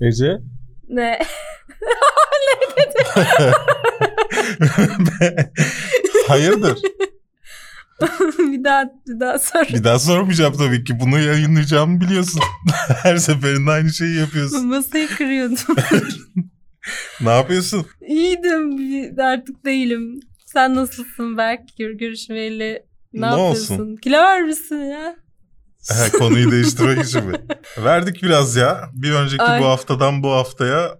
[0.00, 0.38] Ece?
[0.88, 1.18] Ne?
[6.28, 6.78] Hayırdır?
[8.38, 9.68] bir daha bir daha sor.
[9.68, 11.00] Bir daha sormayacağım tabii ki.
[11.00, 12.40] Bunu yayınlayacağımı biliyorsun.
[13.02, 14.66] Her seferinde aynı şeyi yapıyorsun.
[14.66, 15.76] Masayı kırıyordum.
[17.20, 17.86] Ne yapıyorsun?
[18.08, 20.20] İyiydim artık değilim.
[20.46, 21.60] Sen nasılsın Berk?
[21.78, 22.82] Gör görüşmeyeli
[23.12, 23.74] ne, Ne yapıyorsun?
[23.74, 23.96] olsun?
[23.96, 25.16] Kilo vermişsin ya.
[26.18, 27.34] Konuyu değiştirmek için mi?
[27.84, 28.90] Verdik biraz ya.
[28.92, 29.60] Bir önceki Ay.
[29.60, 30.98] bu haftadan bu haftaya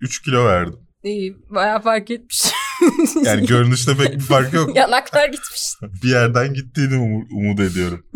[0.00, 0.76] 3 kilo verdim.
[1.02, 2.42] İyi bayağı fark etmiş.
[3.24, 4.76] Yani görünüşte pek bir fark yok.
[4.76, 5.60] Yanaklar gitmiş.
[6.02, 8.06] bir yerden gittiğini umu- umut ediyorum.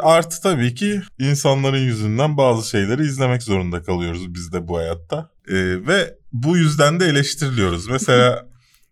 [0.00, 5.30] Artı tabii ki insanların yüzünden bazı şeyleri izlemek zorunda kalıyoruz biz de bu hayatta.
[5.48, 5.54] Ee,
[5.86, 7.88] ve bu yüzden de eleştiriliyoruz.
[7.88, 8.46] Mesela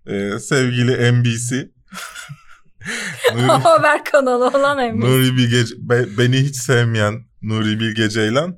[0.06, 1.68] e, sevgili NBC
[3.34, 5.00] Nuri, Haber kanalı olan emin.
[5.00, 8.56] Nuri Bilge, be- beni hiç sevmeyen Nuri Bilge Ceylan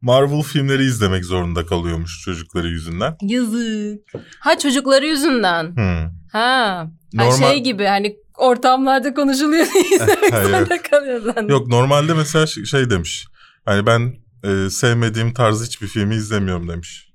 [0.00, 3.16] Marvel filmleri izlemek zorunda kalıyormuş çocukları yüzünden.
[3.22, 4.00] Yazık.
[4.40, 5.76] Ha çocukları yüzünden.
[5.76, 6.12] Hmm.
[6.32, 6.86] Ha.
[7.14, 11.48] Normal- şey gibi hani ortamlarda konuşuluyor izlemek zorunda kalıyor zaten.
[11.48, 13.26] Yok normalde mesela şey demiş.
[13.64, 17.08] Hani ben e, sevmediğim tarz hiçbir filmi izlemiyorum demiş.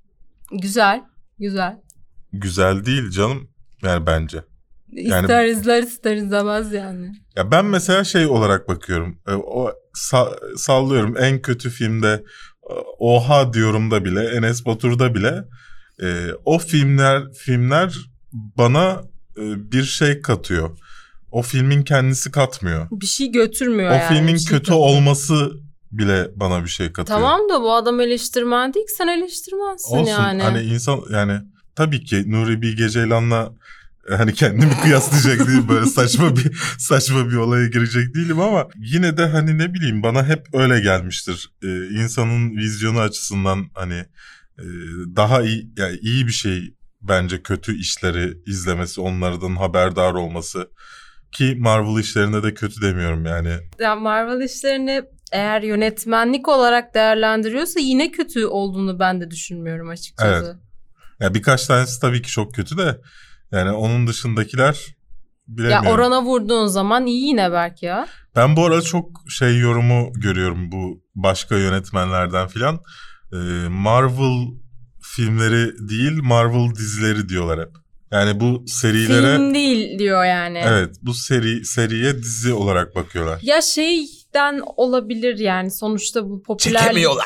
[0.52, 1.02] Güzel.
[1.40, 1.78] Güzel.
[2.34, 3.50] Güzel değil canım.
[3.82, 4.44] Yani bence.
[4.96, 7.12] Yani- İster izler ister izlemez yani.
[7.36, 9.20] Ya ben mesela şey olarak bakıyorum.
[9.28, 12.24] E, o sa- sallıyorum en kötü filmde
[12.70, 15.44] e, oha diyorum da bile Enes Batur'da bile
[16.02, 17.96] e, o filmler filmler
[18.34, 19.02] bana
[19.38, 20.78] e, bir şey katıyor.
[21.32, 22.88] O filmin kendisi katmıyor.
[22.92, 24.16] Bir şey götürmüyor o yani.
[24.16, 24.80] filmin bir şey kötü katıyor.
[24.80, 25.52] olması
[25.92, 27.20] bile bana bir şey katıyor.
[27.20, 30.44] Tamam da bu adam eleştirmen değil ki sen eleştirmensin Olsun yani.
[30.44, 31.40] hani insan yani
[31.76, 33.54] tabii ki Nuri Bilge Ceylan'la
[34.10, 39.26] hani kendimi kıyaslayacak değil böyle saçma bir saçma bir olaya girecek değilim ama yine de
[39.26, 41.50] hani ne bileyim bana hep öyle gelmiştir.
[41.64, 44.06] Ee, insanın vizyonu açısından hani
[44.60, 44.66] e,
[45.16, 50.70] daha iyi yani iyi bir şey bence kötü işleri izlemesi, onlardan haberdar olması
[51.32, 53.58] ki Marvel işlerinde de kötü demiyorum yani.
[53.80, 60.60] Ya Marvel işlerini eğer yönetmenlik olarak değerlendiriyorsa yine kötü olduğunu ben de düşünmüyorum açıkçası.
[61.20, 62.98] Ya birkaç tanesi tabii ki çok kötü de
[63.54, 64.74] yani onun dışındakiler
[65.48, 65.88] Ya bilemiyorum.
[65.90, 68.08] orana vurduğun zaman iyi yine belki ya.
[68.36, 72.80] Ben bu arada çok şey yorumu görüyorum bu başka yönetmenlerden filan.
[73.34, 73.38] Ee,
[73.70, 74.48] Marvel
[75.02, 77.70] filmleri değil Marvel dizileri diyorlar hep.
[78.12, 80.62] Yani bu serilere Film değil diyor yani.
[80.68, 83.40] evet bu seri seriye dizi olarak bakıyorlar.
[83.42, 87.06] Ya şeyden olabilir yani sonuçta bu popülerlik.
[87.06, 87.10] bu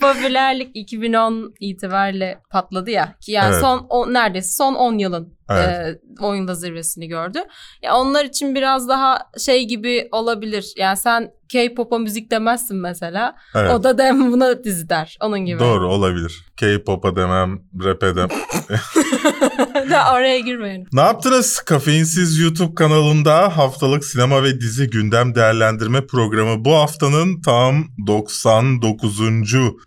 [0.00, 3.14] popülerlik 2010 itibariyle patladı ya.
[3.20, 3.60] Ki yani Evet.
[3.60, 5.68] son o, neredeyse son 10 yılın Evet.
[5.68, 7.38] e, oyunda zirvesini gördü.
[7.82, 10.72] Ya onlar için biraz daha şey gibi olabilir.
[10.76, 13.36] Yani sen K-pop'a müzik demezsin mesela.
[13.54, 13.70] Evet.
[13.70, 15.16] O da dem buna dizi der.
[15.20, 15.58] Onun gibi.
[15.58, 16.44] Doğru olabilir.
[16.56, 18.28] K-pop'a demem, rap'e demem.
[19.90, 20.86] da oraya girmeyelim.
[20.92, 21.58] Ne yaptınız?
[21.58, 29.20] Kafeinsiz YouTube kanalında haftalık sinema ve dizi gündem değerlendirme programı bu haftanın tam 99.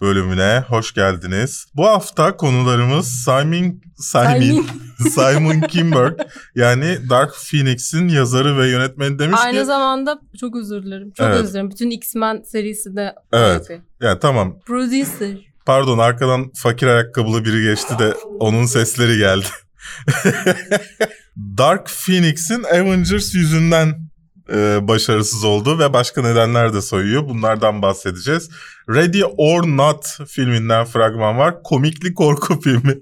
[0.02, 1.66] bölümüne hoş geldiniz.
[1.76, 4.66] Bu hafta konularımız Simon Simon
[5.10, 6.20] Simon Kinberg
[6.56, 11.12] yani Dark Phoenix'in yazarı ve yönetmeni demiş Aynı ki zamanda çok özür dilerim.
[11.12, 11.38] Çok Evet.
[11.40, 11.72] özür dilerim.
[11.72, 13.68] Bütün X-Men serisi de Evet.
[14.02, 15.38] ya tamam Producer.
[15.66, 19.46] pardon arkadan fakir ayakkabılı biri geçti de onun sesleri geldi.
[21.58, 24.05] Dark Phoenix'in Avengers yüzünden
[24.54, 27.30] e, başarısız oldu ve başka nedenler de sayıyor.
[27.30, 28.50] Bunlardan bahsedeceğiz.
[28.90, 31.64] Ready or Not filminden fragman var.
[31.64, 32.98] Komikli korku filmi.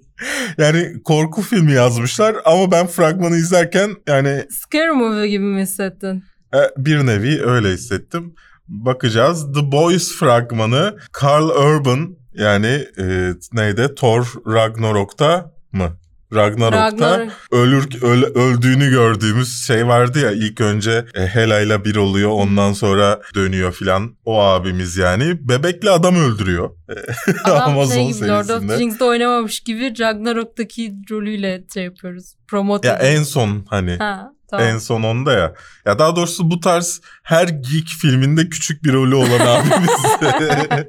[0.58, 6.24] yani korku filmi yazmışlar ama ben fragmanı izlerken yani Scary movie gibi mi hissettin?
[6.56, 8.34] e, bir nevi öyle hissettim.
[8.68, 9.54] Bakacağız.
[9.54, 13.96] The Boys fragmanı Carl Urban yani e, neydi?
[13.96, 15.98] Thor Ragnarok'ta mı?
[16.36, 22.30] Ragnarok'ta Ragnar ölür öl- öldüğünü gördüğümüz şey vardı ya ilk önce e, Hela'yla bir oluyor
[22.32, 26.70] ondan sonra dönüyor filan o abimiz yani bebekli adam öldürüyor
[27.44, 28.80] adam Amazon şey gibi Lord of the serisinde.
[28.80, 32.34] Rings'de oynamamış gibi Ragnarok'taki rolüyle şey yapıyoruz.
[32.48, 33.18] Promote Ya ediyoruz.
[33.20, 34.66] en son hani Ha, tamam.
[34.68, 35.54] en son onda ya.
[35.86, 39.90] Ya daha doğrusu bu tarz her geek filminde küçük bir rolü olan abimiz.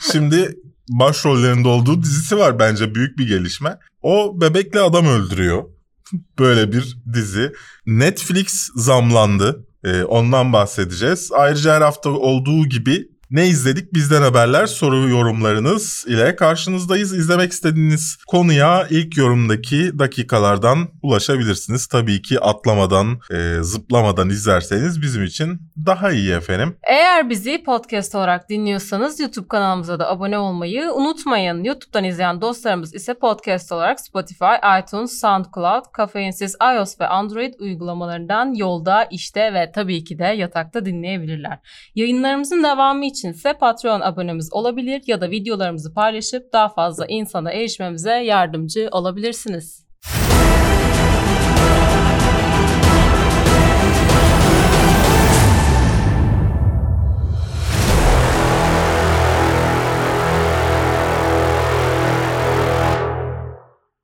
[0.12, 0.56] Şimdi
[0.90, 3.78] başrollerinde olduğu dizisi var bence büyük bir gelişme.
[4.02, 5.64] O bebekle adam öldürüyor.
[6.38, 7.52] Böyle bir dizi.
[7.86, 9.64] Netflix zamlandı.
[9.84, 11.30] Ee, ondan bahsedeceğiz.
[11.32, 17.12] Ayrıca her hafta olduğu gibi ne izledik bizden haberler soru yorumlarınız ile karşınızdayız.
[17.12, 21.86] İzlemek istediğiniz konuya ilk yorumdaki dakikalardan ulaşabilirsiniz.
[21.86, 26.76] Tabii ki atlamadan, e, zıplamadan izlerseniz bizim için daha iyi efendim.
[26.88, 31.64] Eğer bizi podcast olarak dinliyorsanız YouTube kanalımıza da abone olmayı unutmayın.
[31.64, 39.04] YouTube'dan izleyen dostlarımız ise podcast olarak Spotify, iTunes, SoundCloud, kafeinsiz iOS ve Android uygulamalarından yolda,
[39.10, 41.58] işte ve tabii ki de yatakta dinleyebilirler.
[41.94, 48.12] Yayınlarımızın devamı için ise Patreon abonemiz olabilir ya da videolarımızı paylaşıp daha fazla insana erişmemize
[48.12, 49.88] yardımcı olabilirsiniz.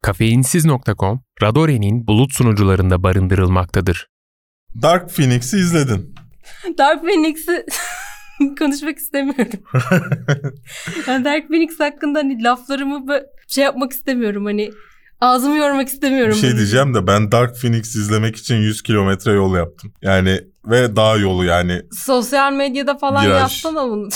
[0.04, 4.08] Kafeinsiz.com, Radore'nin bulut sunucularında barındırılmaktadır.
[4.82, 6.14] Dark Phoenix'i izledin.
[6.78, 7.66] Dark Phoenix'i
[8.58, 9.60] konuşmak istemiyorum.
[11.06, 13.06] yani Dark Phoenix hakkında hani laflarımı
[13.48, 14.70] şey yapmak istemiyorum hani
[15.20, 16.32] ağzımı yormak istemiyorum.
[16.34, 19.92] Bir şey diyeceğim de ben Dark Phoenix izlemek için 100 kilometre yol yaptım.
[20.02, 21.82] Yani ve dağ yolu yani.
[21.92, 23.40] Sosyal medyada falan Viraj.
[23.40, 24.08] yapsana bunu.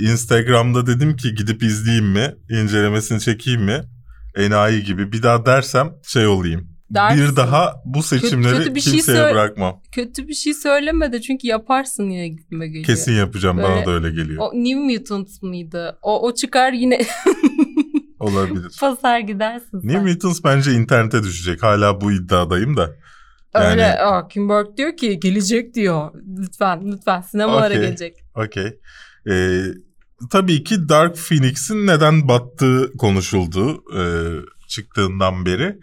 [0.00, 2.34] Instagram'da dedim ki gidip izleyeyim mi?
[2.50, 3.80] İncelemesini çekeyim mi?
[4.36, 5.12] Enayi gibi.
[5.12, 6.68] Bir daha dersem şey olayım.
[6.90, 7.18] Dersin.
[7.30, 9.82] Bir daha bu seçimleri kötü bir şey kimseye söyle- bırakmam.
[9.92, 12.84] Kötü bir şey söyleme de çünkü yaparsın yine gitme geliyor.
[12.84, 14.42] Kesin yapacağım bana Böyle- da öyle geliyor.
[14.42, 15.98] O New Mutants mıydı?
[16.02, 17.00] O, o çıkar yine
[18.20, 18.76] Olabilir.
[18.80, 19.88] pasar gidersin sen.
[19.88, 21.62] New Mutants bence internete düşecek.
[21.62, 22.90] Hala bu iddiadayım da.
[23.54, 26.10] Öyle Yani- Aa, Kim Burke diyor ki gelecek diyor.
[26.38, 27.80] Lütfen lütfen sinemalara Okey.
[27.86, 28.16] gelecek.
[28.34, 28.78] Okey.
[29.30, 29.60] Ee,
[30.30, 34.02] tabii ki Dark Phoenix'in neden battığı konuşuldu e,
[34.68, 35.78] çıktığından beri.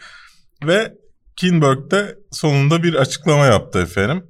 [0.65, 0.93] Ve
[1.35, 4.23] Kinberg de sonunda bir açıklama yaptı efendim.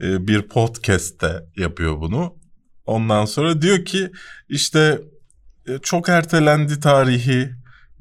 [0.00, 2.34] Ee, bir podcast'te yapıyor bunu.
[2.86, 4.10] Ondan sonra diyor ki
[4.48, 5.00] işte
[5.68, 7.50] e, çok ertelendi tarihi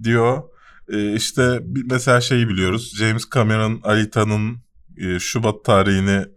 [0.03, 0.43] diyor.
[0.89, 2.97] E, işte mesela şeyi biliyoruz.
[2.97, 4.57] James Cameron Alita'nın
[4.97, 6.27] e, Şubat tarihini e,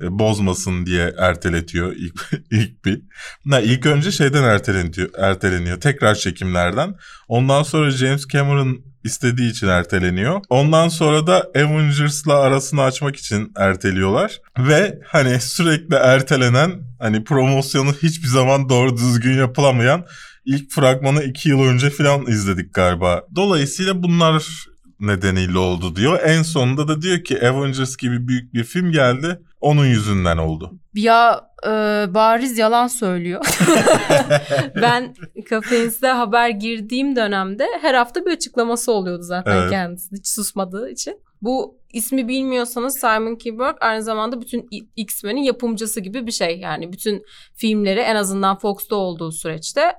[0.00, 3.02] bozmasın diye erteletiyor ilk ilk bir.
[3.44, 5.80] Ne ilk önce şeyden erteleniyor, erteleniyor.
[5.80, 6.94] Tekrar çekimlerden.
[7.28, 10.40] Ondan sonra James Cameron istediği için erteleniyor.
[10.50, 14.40] Ondan sonra da Avengers'la arasını açmak için erteliyorlar.
[14.58, 20.06] Ve hani sürekli ertelenen hani promosyonu hiçbir zaman doğru düzgün yapılamayan
[20.44, 23.22] ilk fragmanı iki yıl önce falan izledik galiba.
[23.34, 24.42] Dolayısıyla bunlar
[25.02, 26.20] nedeniyle oldu diyor.
[26.24, 29.40] En sonunda da diyor ki Avengers gibi büyük bir film geldi.
[29.60, 30.72] Onun yüzünden oldu.
[30.94, 31.70] Ya e,
[32.14, 33.46] bariz yalan söylüyor.
[34.82, 35.14] ben
[35.48, 39.70] Kafeins'de haber girdiğim dönemde her hafta bir açıklaması oluyordu zaten Evet.
[39.70, 41.20] kendisi hiç susmadığı için.
[41.42, 46.58] Bu ismi bilmiyorsanız Simon Kinberg aynı zamanda bütün X-Men'in yapımcısı gibi bir şey.
[46.58, 47.22] Yani bütün
[47.54, 49.92] filmleri en azından Fox'ta olduğu süreçte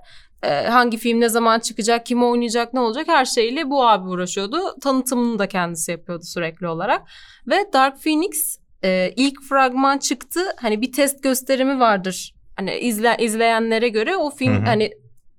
[0.50, 4.60] hangi film ne zaman çıkacak, kim oynayacak, ne olacak her şeyle bu abi uğraşıyordu.
[4.82, 7.02] Tanıtımını da kendisi yapıyordu sürekli olarak.
[7.48, 10.40] Ve Dark Phoenix e, ilk fragman çıktı.
[10.62, 12.34] Hani bir test gösterimi vardır.
[12.56, 14.66] Hani izle, izleyenlere göre o film Hı hı.
[14.66, 14.92] hani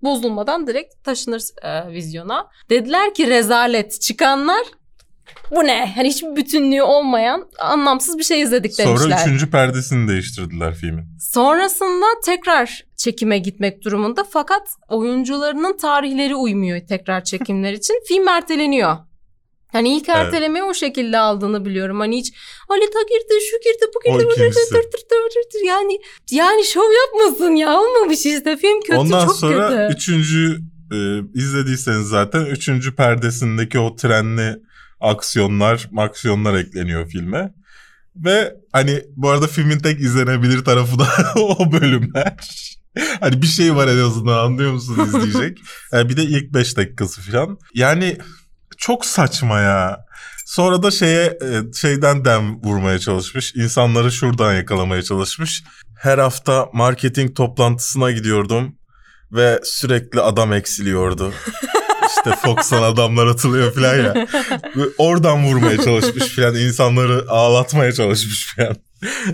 [0.02, 2.46] bozulmadan direkt taşınır e, vizyona.
[2.70, 4.62] Dediler ki rezalet çıkanlar
[5.50, 5.92] bu ne?
[5.96, 8.96] Hani hiçbir bütünlüğü olmayan anlamsız bir şey izledik demişler.
[8.96, 11.04] Sonra üçüncü perdesini değiştirdiler filmin.
[11.20, 18.02] Sonrasında tekrar çekime gitmek durumunda fakat oyuncularının tarihleri uymuyor tekrar çekimler için.
[18.08, 18.96] Film erteleniyor.
[19.72, 20.18] Hani ilk Evet.
[20.18, 22.00] ertelemeyi o şekilde aldığını biliyorum.
[22.00, 22.32] Hani hiç
[22.68, 25.66] Alita girdi, şu girdi, bu girdi, bu girdi, dır dır dır dır.
[25.66, 25.98] Yani
[26.30, 29.94] yani şov yapmasın ya olmamış işte film kötü Ondan çok sonra kötü.
[29.98, 30.58] üçüncü
[30.92, 30.96] e,
[31.34, 34.56] izlediyseniz zaten üçüncü perdesindeki o trenli
[35.04, 37.54] aksiyonlar, aksiyonlar ekleniyor filme.
[38.16, 42.36] Ve hani bu arada filmin tek izlenebilir tarafı da o bölümler.
[43.20, 45.58] Hani bir şey var en azından anlıyor musun izleyecek.
[45.92, 47.58] Yani bir de ilk 5 dakikası falan.
[47.74, 48.18] Yani
[48.78, 50.04] çok saçma ya.
[50.46, 53.54] Sonra da şeye e, şeyden dem vurmaya çalışmış.
[53.54, 55.64] İnsanları şuradan yakalamaya çalışmış.
[55.98, 58.76] Her hafta marketing toplantısına gidiyordum
[59.32, 61.32] ve sürekli adam eksiliyordu.
[62.08, 64.26] işte Fox'tan adamlar atılıyor falan ya.
[64.98, 66.54] Oradan vurmaya çalışmış falan.
[66.54, 68.76] insanları ağlatmaya çalışmış falan.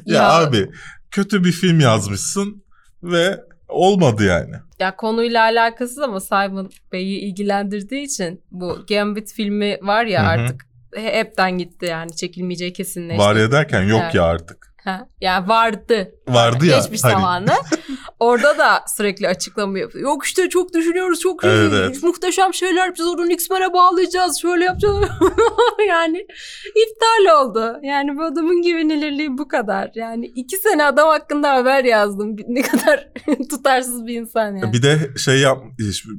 [0.07, 0.67] ya, Ya- abi
[1.11, 2.65] kötü bir film yazmışsın
[3.03, 4.55] ve olmadı yani.
[4.79, 11.13] Ya konuyla alakasız ama Simon Bey'i ilgilendirdiği için bu Gambit filmi var ya artık he-
[11.19, 13.19] hepten gitti yani çekilmeyeceği kesinleşti.
[13.23, 14.15] Var ya derken yok Evet.
[14.15, 14.70] ya artık.
[14.85, 16.15] Ha, yani vardı.
[16.29, 17.13] Vardı ya, Geçmiş hani.
[17.13, 17.53] zamanı.
[18.21, 20.05] Orada da sürekli açıklama yapıyor.
[20.05, 21.45] Yok işte çok düşünüyoruz çok.
[21.45, 22.03] Evet, evet.
[22.03, 23.11] Muhteşem şeyler yapacağız.
[23.11, 24.41] Onu X-Men'e bağlayacağız.
[24.43, 24.97] Şöyle yapacağız.
[25.89, 26.27] yani
[26.67, 27.77] iptal oldu.
[27.83, 29.91] Yani bu adamın güvenilirliği bu kadar.
[29.95, 32.37] Yani iki sene adam hakkında haber yazdım.
[32.49, 33.09] Ne kadar
[33.51, 34.73] tutarsız bir insan yani.
[34.73, 35.59] Bir de şey yap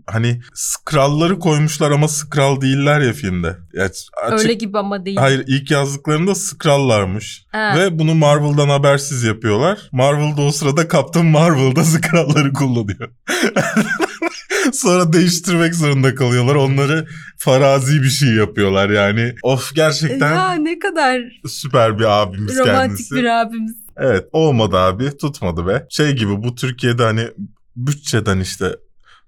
[0.08, 3.58] hani Skrall'ları koymuşlar ama Skrull değiller ya filmde.
[3.74, 5.18] Ya açık, Öyle gibi ama değil.
[5.18, 7.46] Hayır ilk yazdıklarında Skrull'larmış.
[7.52, 7.74] Ha.
[7.78, 8.16] Ve bunu
[8.52, 9.80] Marvel'dan habersiz yapıyorlar.
[9.92, 13.10] Marvel'da o sırada Captain Marvel'da Skrull'ları kullanıyor.
[14.74, 16.56] Sonra değiştirmek zorunda kalıyorlar.
[16.56, 19.36] Onları farazi bir şey yapıyorlar yani.
[19.44, 23.16] Of gerçekten Ya ne kadar süper bir abimiz romantik kendisi.
[23.16, 23.76] bir abimiz.
[23.98, 25.86] Evet olmadı abi tutmadı be.
[25.90, 27.28] Şey gibi bu Türkiye'de hani
[27.76, 28.76] bütçeden işte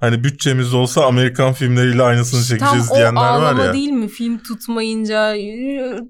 [0.03, 3.73] hani bütçemiz olsa Amerikan filmleriyle aynısını Tam çekeceğiz o diyenler var ağlama ya.
[3.73, 4.07] değil mi?
[4.09, 5.35] Film tutmayınca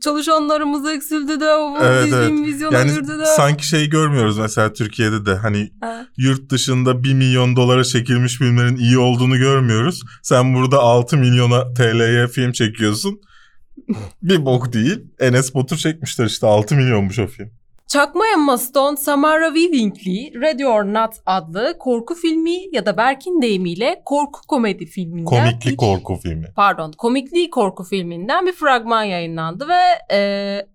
[0.04, 3.26] çalışanlarımız eksildi de o Evet, film vizyona Yani girdi de.
[3.26, 6.08] sanki şey görmüyoruz mesela Türkiye'de de hani Ha.
[6.18, 10.02] yurt dışında 1 milyon dolara çekilmiş filmlerin iyi olduğunu görmüyoruz.
[10.22, 13.20] Sen burada 6 milyona TL'ye film çekiyorsun.
[14.22, 15.00] bir bok değil.
[15.20, 17.50] Enes Batur çekmişler işte 6 milyonmuş o film.
[17.94, 24.02] Çakma Emma Stone, Samara Weaving'li Ready or Not adlı korku filmi ya da Berk'in deyimiyle
[24.06, 26.48] korku komedi filminden Komikli ilk- korku filmi.
[26.56, 30.68] pardon komikli korku filminden bir fragman yayınlandı ve e,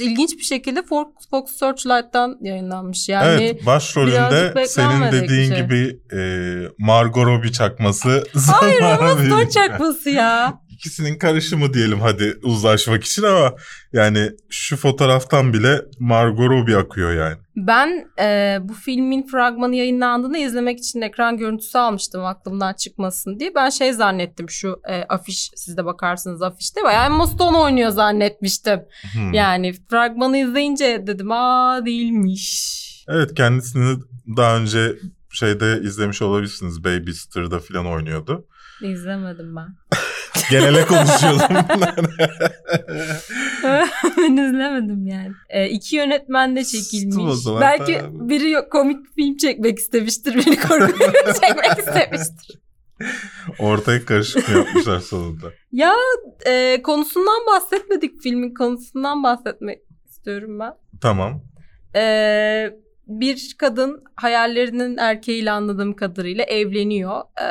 [0.00, 1.06] ilginç bir şekilde Fox,
[1.58, 3.08] Searchlight'tan yayınlanmış.
[3.08, 5.62] Yani evet başrolünde senin dediğin şey.
[5.62, 6.20] gibi e,
[6.78, 8.08] Margot Robbie çakması.
[8.34, 9.50] hayır Stone Weaving.
[9.50, 10.60] çakması ya.
[10.76, 13.54] İkisinin karışımı diyelim hadi uzlaşmak için ama
[13.92, 17.36] yani şu fotoğraftan bile Margot Robbie akıyor yani.
[17.56, 23.54] Ben e, bu filmin fragmanı yayınlandığında izlemek için ekran görüntüsü almıştım aklımdan çıkmasın diye.
[23.54, 28.80] Ben şey zannettim şu e, afiş siz de bakarsınız afişte bayağı Emma Stone oynuyor zannetmiştim.
[29.12, 29.32] Hmm.
[29.32, 32.76] Yani fragmanı izleyince dedim aa değilmiş.
[33.08, 33.98] Evet kendisini
[34.36, 34.92] daha önce
[35.30, 36.84] şeyde izlemiş olabilirsiniz.
[36.84, 38.46] Baby Sitter'da falan oynuyordu.
[38.82, 39.98] İzlemedim ben.
[40.50, 41.56] Genele konuşuyordum.
[44.16, 45.32] ben izlemedim yani.
[45.48, 47.34] E, iki yönetmen de çekilmiş.
[47.34, 50.34] zaman Belki da- biri yok- komik film çekmek istemiştir.
[50.34, 52.60] Biri korku film çekmek istemiştir.
[53.58, 55.46] Ortaya karışık mı yapmışlar sonunda?
[55.72, 55.92] Ya
[56.46, 58.22] e, konusundan bahsetmedik.
[58.22, 59.78] Filmin konusundan bahsetmek
[60.10, 60.72] istiyorum ben.
[61.00, 61.42] Tamam.
[61.96, 62.00] E,
[63.06, 67.20] bir kadın hayallerinin erkeğiyle anladığım kadarıyla evleniyor.
[67.20, 67.46] E,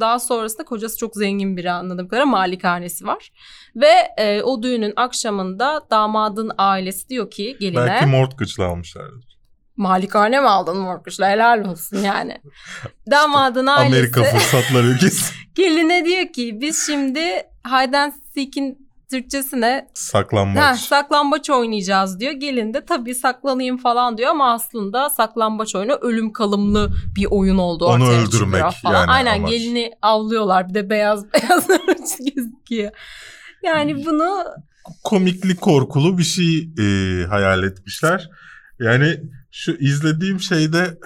[0.00, 3.32] daha sonrasında kocası çok zengin biri anladığım kadarıyla malikanesi var.
[3.76, 9.38] Ve e, o düğünün akşamında damadın ailesi diyor ki geline Belki mortgage'la almışlardır.
[9.76, 12.40] malikane mi aldın morkuşla helal olsun yani.
[13.10, 15.34] Damadın ailesi Amerika fırsatlar ülkesi.
[15.54, 17.20] geline diyor ki biz şimdi
[17.66, 18.12] hide and
[19.10, 20.64] seek'in Türkçesine Saklanmaç.
[20.64, 22.32] Ha, saklambaç oynayacağız diyor.
[22.32, 27.84] Gelin de tabii saklanayım falan diyor ama aslında saklambaç oyunu ölüm kalımlı bir oyun oldu
[27.86, 28.94] Onu öldürmek falan.
[28.94, 29.50] yani Aynen amaç.
[29.50, 31.66] gelini avlıyorlar bir de beyaz beyaz
[32.36, 32.90] gözüküyor.
[33.62, 34.44] Yani bunu
[35.04, 38.30] komikli korkulu bir şey e, hayal etmişler.
[38.80, 40.98] Yani şu izlediğim şeyde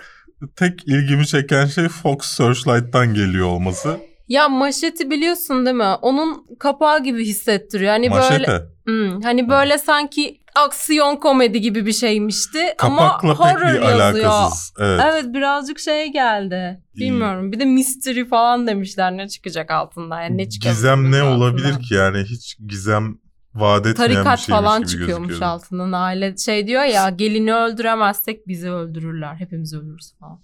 [0.56, 4.00] tek ilgimi çeken şey Fox Searchlight'tan geliyor olması.
[4.28, 5.84] Ya maşeti biliyorsun değil mi?
[6.02, 7.90] Onun kapağı gibi hissettiriyor.
[7.90, 8.62] Hani böyle Maşete.
[8.86, 13.92] Hmm, hani böyle sanki aksiyon komedi gibi bir şeymişti Kapakla ama pek horror bir yazıyor.
[13.92, 14.72] alakasız.
[14.80, 15.00] Evet.
[15.04, 16.82] Evet birazcık şey geldi.
[16.96, 17.52] Bilmiyorum.
[17.52, 20.22] Bir de mystery falan demişler ne çıkacak altından.
[20.22, 21.36] Yani ne çıkabilir Gizem ne altından?
[21.36, 23.18] olabilir ki yani hiç gizem
[23.54, 25.50] vaat etmeyen bir Tarikat şeymiş falan gibi çıkıyormuş gözüküyor.
[25.50, 25.92] altından.
[25.92, 29.34] Aile şey diyor ya gelini öldüremezsek bizi öldürürler.
[29.38, 30.40] Hepimiz ölürüz falan.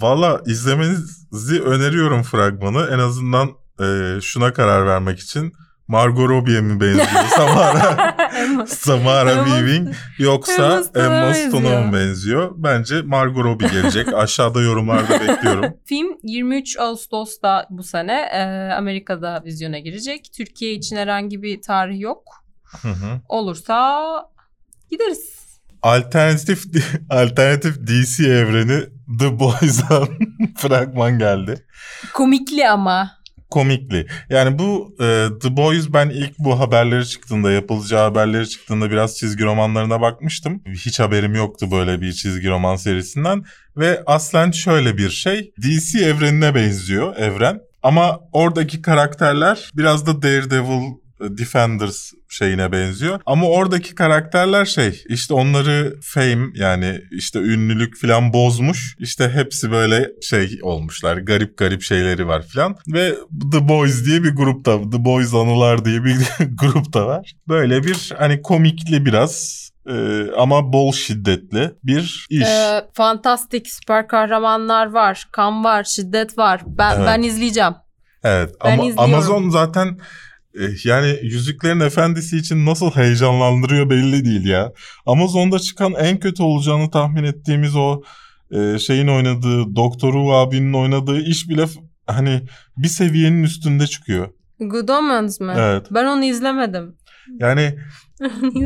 [0.00, 2.88] Valla izlemenizi öneriyorum fragmanı.
[2.92, 5.52] En azından e, şuna karar vermek için.
[5.88, 8.16] Margot Robbie'ye mi benziyor Samara?
[8.66, 12.52] Samara Weaving yoksa Emma Stone'a mı benziyor?
[12.56, 14.08] Bence Margot Robbie gelecek.
[14.14, 15.76] Aşağıda yorumlarda bekliyorum.
[15.84, 20.30] Film 23 Ağustos'ta bu sene e, Amerika'da vizyona girecek.
[20.36, 22.22] Türkiye için herhangi bir tarih yok.
[22.82, 23.20] Hı hı.
[23.28, 24.00] Olursa
[24.90, 25.38] gideriz.
[25.82, 26.64] Alternatif
[27.10, 30.08] alternatif DC evreni The Boys'dan
[30.56, 31.66] fragman geldi.
[32.14, 33.18] Komikli ama.
[33.50, 34.06] Komikli.
[34.30, 39.44] Yani bu e, The Boys ben ilk bu haberleri çıktığında yapılacağı haberleri çıktığında biraz çizgi
[39.44, 40.62] romanlarına bakmıştım.
[40.66, 43.44] Hiç haberim yoktu böyle bir çizgi roman serisinden.
[43.76, 45.52] Ve aslen şöyle bir şey.
[45.62, 47.60] DC evrenine benziyor evren.
[47.82, 53.20] Ama oradaki karakterler biraz da Daredevil Defenders şeyine benziyor.
[53.26, 58.96] Ama oradaki karakterler şey işte onları fame yani işte ünlülük falan bozmuş.
[58.98, 61.16] İşte hepsi böyle şey olmuşlar.
[61.16, 62.76] Garip garip şeyleri var falan.
[62.88, 63.14] Ve
[63.52, 66.16] The Boys diye bir grupta The Boys Anılar diye bir
[66.60, 67.32] grup da var.
[67.48, 72.42] Böyle bir hani komikli biraz e, ama bol şiddetli bir iş.
[72.46, 75.28] Ee, fantastik süper kahramanlar var.
[75.32, 75.84] Kan var.
[75.84, 76.60] Şiddet var.
[76.66, 77.06] Ben Evet.
[77.06, 77.74] ben izleyeceğim.
[78.24, 79.14] evet ben ama izliyorum.
[79.14, 79.98] Amazon zaten
[80.84, 84.72] yani Yüzüklerin Efendisi için nasıl heyecanlandırıyor belli değil ya.
[85.06, 88.02] Amazon'da çıkan en kötü olacağını tahmin ettiğimiz o
[88.50, 91.66] e, şeyin oynadığı Doktor Who abinin oynadığı iş bile
[92.06, 92.42] hani
[92.76, 94.28] bir seviyenin üstünde çıkıyor.
[94.60, 95.52] Good Omens mi?
[95.56, 95.86] Evet.
[95.90, 96.96] Ben onu izlemedim.
[97.38, 97.78] Yani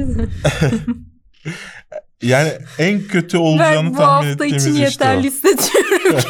[2.22, 5.08] yani en kötü olacağını ben bu tahmin hafta ettiğimiz için işte o.
[5.08, 6.20] yeterli hissediyorum.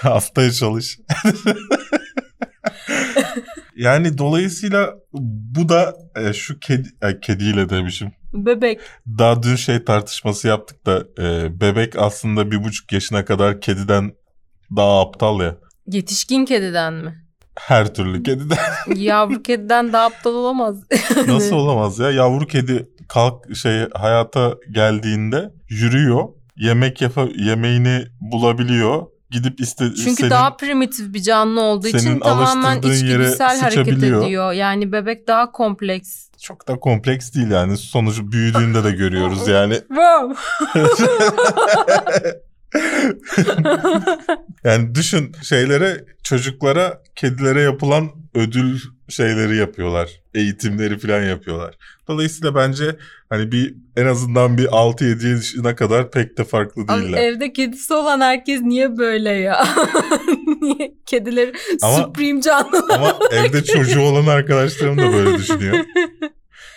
[0.00, 0.98] Haftaya çalış.
[3.78, 4.94] Yani dolayısıyla
[5.54, 8.12] bu da e, şu kedi, e, kediyle demişim.
[8.32, 8.80] Bebek.
[9.18, 14.12] Daha dün şey tartışması yaptık da e, bebek aslında bir buçuk yaşına kadar kediden
[14.76, 15.56] daha aptal ya.
[15.86, 17.24] Yetişkin kediden mi?
[17.58, 18.58] Her türlü kediden.
[18.94, 20.76] Yavru kediden daha aptal olamaz.
[21.26, 22.10] Nasıl olamaz ya?
[22.10, 26.28] Yavru kedi kalk şey hayata geldiğinde yürüyor.
[26.56, 29.06] Yemek yapa yemeğini bulabiliyor.
[29.30, 34.52] Gidip iste Çünkü senin- daha primitif bir canlı olduğu için tamamen içgüdüsel hareket ediyor.
[34.52, 36.28] Yani bebek daha kompleks.
[36.42, 37.76] çok da kompleks değil yani.
[37.76, 39.80] Sonucu büyüdüğünde de görüyoruz yani.
[44.64, 50.10] Yani düşün şeylere çocuklara kedilere yapılan ödül şeyleri yapıyorlar.
[50.38, 51.74] Eğitimleri falan yapıyorlar.
[52.08, 52.96] Dolayısıyla bence
[53.28, 57.18] hani bir en azından bir 6-7 yaşına kadar pek de farklı Abi değiller.
[57.22, 59.64] evde kedisi olan herkes niye böyle ya?
[60.60, 61.52] niye kedileri
[61.82, 62.96] Ama- supreme canlılar?
[62.98, 65.78] Ama evde çocuğu olan arkadaşlarım da böyle düşünüyor.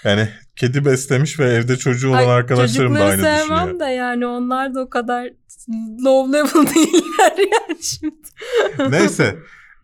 [0.04, 3.80] Yani kedi beslemiş ve evde çocuğu olan Ay, arkadaşlarım da çocukları aynı sevmem düşünüyor.
[3.80, 5.30] de yani onlar da o kadar
[6.06, 8.16] low level değiller yani şimdi.
[8.90, 9.36] Neyse.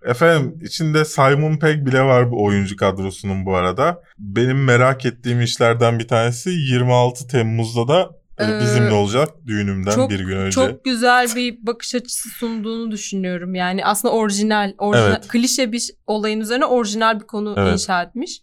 [0.08, 4.02] Efendim içinde Simon Pegg bile var bu oyuncu kadrosunun bu arada.
[4.20, 8.10] Benim merak ettiğim işlerden bir tanesi 26 Temmuz'da da
[8.40, 10.52] e, Ee, bizimle olacak düğünümden çok- bir gün önce.
[10.56, 13.56] Çok güzel bir bakış açısı sunduğunu düşünüyorum.
[13.56, 15.28] Yani aslında orijinal, orijinal Evet.
[15.28, 17.74] klişe bir olayın üzerine orijinal bir konu Evet.
[17.74, 18.42] inşa etmiş.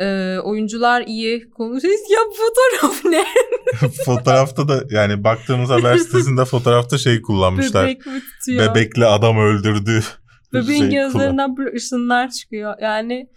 [0.00, 1.94] Ee, oyuncular iyi konuşuyor.
[2.10, 3.24] Ya fotoğraf ne?
[4.04, 7.86] Fotoğrafta da yani baktığımız haber sitesinde fotoğrafta şey kullanmışlar.
[7.86, 8.02] Bebek
[8.40, 8.70] tutuyor?
[8.74, 10.00] Bebekli adam öldürdü.
[10.54, 12.74] Bebeğin şey gözlerinden böyle ışınlar çıkıyor.
[12.82, 13.28] Yani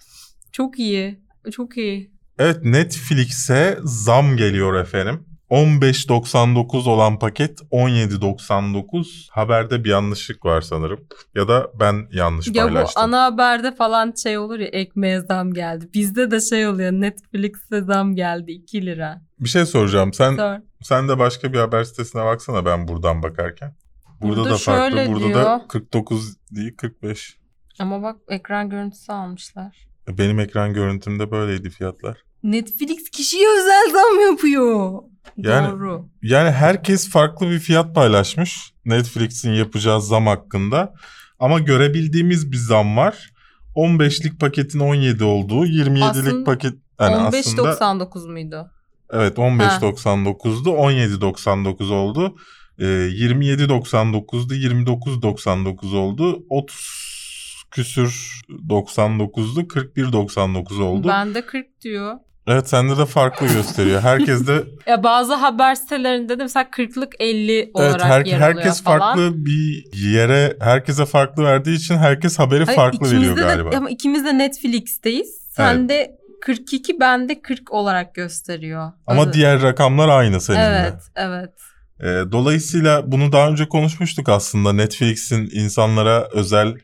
[0.51, 1.19] çok iyi.
[1.51, 2.12] Çok iyi.
[2.39, 5.25] Evet Netflix'e zam geliyor efendim.
[5.50, 9.27] 15.99 olan paket 17.99.
[9.31, 11.00] Haberde bir yanlışlık var sanırım.
[11.36, 13.03] Ya da ben yanlış Ya bu paylaştım.
[13.03, 15.89] ana haberde falan şey olur ya ekmeğe zam geldi.
[15.93, 19.21] Bizde de şey oluyor Netflix'e zam geldi 2 lira.
[19.39, 20.13] Bir şey soracağım.
[20.13, 20.56] Sen Sor.
[20.84, 23.75] sen de başka bir haber sitesine baksana ben buradan bakarken.
[24.21, 25.06] Burada, Burada da farklı.
[25.08, 25.36] Burada diyor.
[25.41, 27.38] da 49 değil 45.
[27.79, 29.88] Ama bak ekran görüntüsü almışlar.
[30.07, 32.17] Benim ekran görüntümde böyleydi fiyatlar.
[32.43, 34.99] Netflix kişiye özel zam yapıyor.
[35.38, 36.10] Yani- Doğru.
[36.21, 40.93] Yani herkes farklı bir fiyat paylaşmış Netflix'in yapacağı zam hakkında.
[41.39, 43.31] Ama görebildiğimiz bir zam var.
[43.75, 48.71] 15'lik paketin 17 olduğu, 27'lik Aslında paket yani aslında 15.99 muydu?
[49.13, 52.36] evet 15.99'du, 17.99 oldu.
[52.79, 56.45] Ee, 27.99'du, 29.99 oldu.
[56.49, 61.07] 30 küsür 99'du, 41.99 oldu.
[61.07, 62.15] Bende 40 diyor.
[62.47, 64.01] Evet sende de farklı gösteriyor.
[64.01, 68.83] Herkes de Ya bazı haber sitelerinde de mesela 40'lık 50 olarak Evet her- yer herkes
[68.83, 68.99] falan.
[68.99, 73.69] farklı bir yere herkese farklı verdiği için herkes haberi Hayır, farklı veriyor de- galiba.
[73.77, 75.47] ama ikimiz de Netflix'teyiz.
[75.51, 76.11] Sende
[76.41, 78.91] 42 bende 40 olarak gösteriyor.
[79.07, 80.63] Ama Adı- diğer rakamlar aynı seninle.
[80.65, 81.53] Evet, evet.
[82.01, 84.73] Dolayısıyla bunu daha önce konuşmuştuk aslında.
[84.73, 86.75] Netflix'in insanlara özel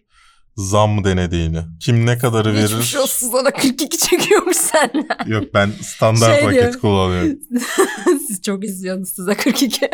[0.55, 1.59] zam denediğini.
[1.79, 3.03] Kim ne kadarı Geçmiş verir?
[3.03, 5.27] olsun sana 42 çekiyormuş senden.
[5.27, 6.79] Yok ben standart Şey paket diyor.
[6.79, 7.39] kullanıyorum.
[8.27, 9.89] Siz çok izliyorsunuz size 42.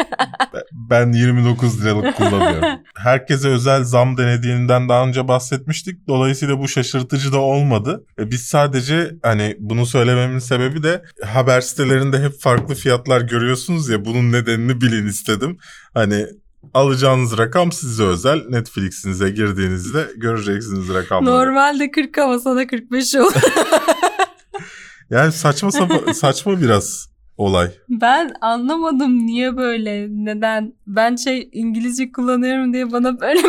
[0.73, 2.79] Ben 29 liralık kullanıyorum.
[2.95, 6.07] Herkese özel zam denediğinden daha önce bahsetmiştik.
[6.07, 8.05] Dolayısıyla bu şaşırtıcı da olmadı.
[8.19, 14.05] E, Biz sadece hani bunu söylememin sebebi de haber sitelerinde hep farklı fiyatlar görüyorsunuz ya
[14.05, 15.57] bunun nedenini bilin istedim.
[15.93, 16.25] Hani
[16.73, 18.41] alacağınız rakam size özel.
[18.49, 21.35] Netflix'inize girdiğinizde göreceksiniz rakamları.
[21.35, 23.33] Normalde 40 ama sana 45 olur.
[25.09, 27.71] Yani saçma sapa- saçma biraz olay.
[27.89, 30.73] Ben anlamadım niye böyle, neden?
[30.87, 33.41] Ben şey İngilizce kullanıyorum diye bana böyle?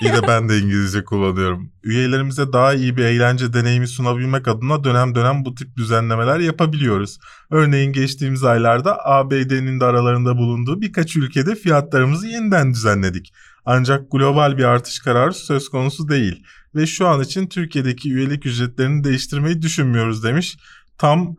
[0.00, 1.72] İyi de ben de İngilizce kullanıyorum.
[1.84, 7.18] Üyelerimize daha iyi bir eğlence deneyimi sunabilmek adına dönem dönem bu tip düzenlemeler yapabiliyoruz.
[7.50, 13.32] Örneğin geçtiğimiz aylarda ABD'nin de aralarında bulunduğu birkaç ülkede fiyatlarımızı yeniden düzenledik.
[13.64, 19.04] Ancak global bir artış kararı söz konusu değil ve şu an için Türkiye'deki üyelik ücretlerini
[19.04, 20.58] değiştirmeyi düşünmüyoruz demiş.
[20.98, 21.36] Tam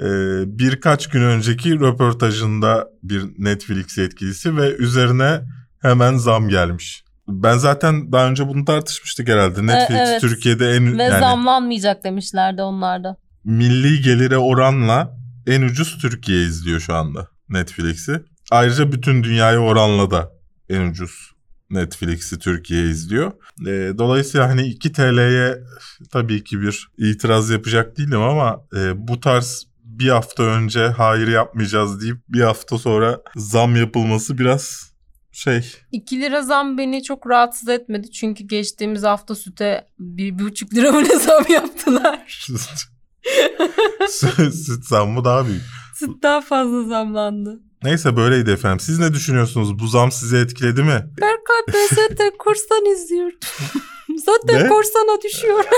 [0.00, 0.06] e,
[0.46, 5.40] birkaç gün önceki röportajında bir Netflix yetkilisi ve üzerine
[5.82, 7.04] hemen zam gelmiş.
[7.28, 9.66] Ben zaten daha önce bunu tartışmıştık herhalde.
[9.66, 10.20] Netflix evet.
[10.20, 13.16] Türkiye'de en Ve yani zamlanmayacak demişlerdi onlar da.
[13.44, 18.22] milli gelire oranla en ucuz Türkiye izliyor şu anda Netflix'i.
[18.50, 20.30] Ayrıca bütün dünyaya oranla da
[20.68, 21.34] en ucuz
[21.70, 23.32] Netflix'i Türkiye izliyor.
[23.66, 25.58] E, dolayısıyla hani 2 TL'ye
[26.12, 32.02] tabii ki bir itiraz yapacak değilim ama e, bu tarz bir hafta önce hayır yapmayacağız
[32.02, 34.93] deyip bir hafta sonra zam yapılması biraz
[35.34, 38.10] şey 2 lira zam beni çok rahatsız etmedi.
[38.10, 42.46] Çünkü geçtiğimiz hafta süte bir, bir buçuk lira mı zam yaptılar.
[44.08, 45.62] süt süt zammı daha büyük.
[45.94, 47.60] Süt daha fazla zamlandı.
[47.82, 48.80] Neyse böyleydi efendim.
[48.80, 49.78] Siz ne düşünüyorsunuz?
[49.78, 51.06] Bu zam sizi etkiledi mi?
[51.20, 53.38] Berkay ben zaten korsan izliyordum.
[54.18, 54.68] zaten Ne?
[54.68, 55.64] korsana düşüyor.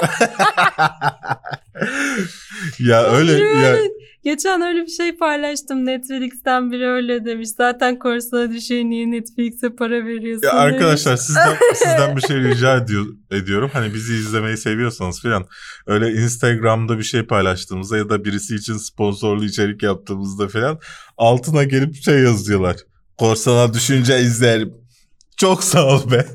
[2.79, 3.77] ya öyle ya
[4.25, 5.87] Geçen öyle bir şey paylaştım.
[5.87, 7.49] Netflix'ten biri öyle demiş.
[7.57, 10.65] Zaten korsana düşüyor niye Netflix'e para veriyorsun Ya demiş.
[10.75, 13.71] arkadaşlar sizden sizden bir şey rica ediyor, ediyorum.
[13.73, 15.47] Hani bizi izlemeyi seviyorsanız filan
[15.87, 20.79] öyle Instagram'da bir şey paylaştığımızda ya da birisi için sponsorlu içerik yaptığımızda filan
[21.17, 22.77] altına gelip şey yazıyorlar.
[23.19, 24.75] Korsana düşünce izlerim.
[25.37, 26.27] Çok sağ ol be.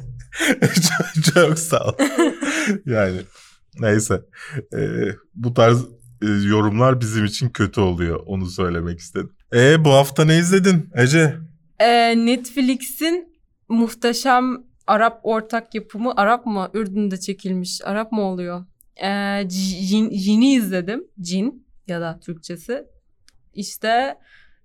[0.59, 1.93] Çok, çok sağ ol.
[2.85, 3.17] yani
[3.79, 4.21] neyse.
[4.73, 5.83] Ee, bu tarz
[6.21, 8.19] e, yorumlar bizim için kötü oluyor.
[8.25, 9.33] Onu söylemek istedim.
[9.53, 11.37] E bu hafta ne izledin Ece?
[11.79, 13.33] Ee, Netflix'in
[13.69, 16.69] muhteşem Arap ortak yapımı Arap mı?
[16.73, 17.81] Ürdün'de çekilmiş.
[17.83, 18.65] Arap mı oluyor?
[19.03, 21.03] Ee, Cin, Cin'i izledim.
[21.21, 22.83] Cin ya da Türkçesi.
[23.53, 24.17] İşte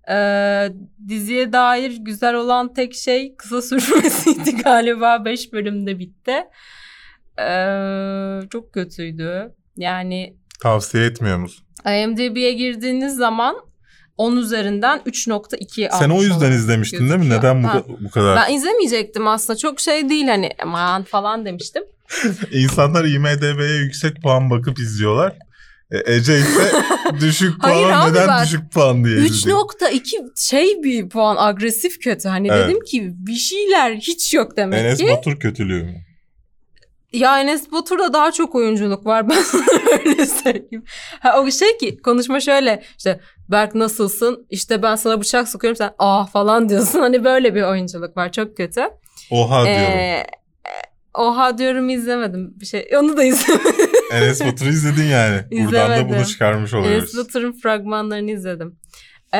[0.09, 0.17] e,
[1.07, 5.25] diziye dair güzel olan tek şey kısa sürmesiydi galiba.
[5.25, 6.33] 5 bölümde bitti.
[7.39, 9.51] Ee, çok kötüydü.
[9.77, 11.65] Yani Tavsiye etmiyor musun?
[11.85, 13.55] IMDb'ye girdiğiniz zaman
[14.17, 17.17] 10 üzerinden 3.2 Sen o yüzden izlemiştin değil mi?
[17.17, 17.39] gözüküyor.
[17.39, 17.83] Neden bu, Ha.
[17.99, 18.35] bu kadar?
[18.35, 19.57] Ben izlemeyecektim aslında.
[19.57, 21.83] Çok şey değil hani aman falan demiştim.
[22.51, 25.35] İnsanlar IMDB'ye yüksek puan bakıp izliyorlar.
[25.91, 26.71] E, Ece ise
[27.21, 29.57] düşük puan Hayır neden bak, düşük puan diye izliyor.
[29.59, 32.29] 3.2 şey bir puan agresif kötü.
[32.29, 32.69] Hani Evet.
[32.69, 35.07] dedim ki bir şeyler hiç yok demek Enes ki.
[35.07, 35.93] Batur kötülüğü mü?
[37.13, 39.37] Ya Enes Batur'da daha çok oyunculuk var ben
[40.05, 40.83] öyle söyleyeyim.
[41.19, 43.19] Ha, o şey ki konuşma şöyle işte
[43.51, 46.99] Berk nasılsın işte ben sana bıçak sokuyorum sen ah falan diyorsun.
[46.99, 48.81] Hani böyle bir oyunculuk var çok kötü.
[49.31, 49.83] Oha diyorum.
[49.83, 50.25] Ee,
[51.13, 52.89] oha diyorum izlemedim bir şey.
[52.99, 53.89] Onu da izlemedim.
[54.11, 55.41] Enes Batur'u izledin yani.
[55.51, 56.09] Buradan da İzlemedim.
[56.09, 57.15] bunu çıkarmış oluyoruz.
[57.15, 58.79] Enes Batur'un fragmanlarını izledim.
[59.33, 59.39] Ee,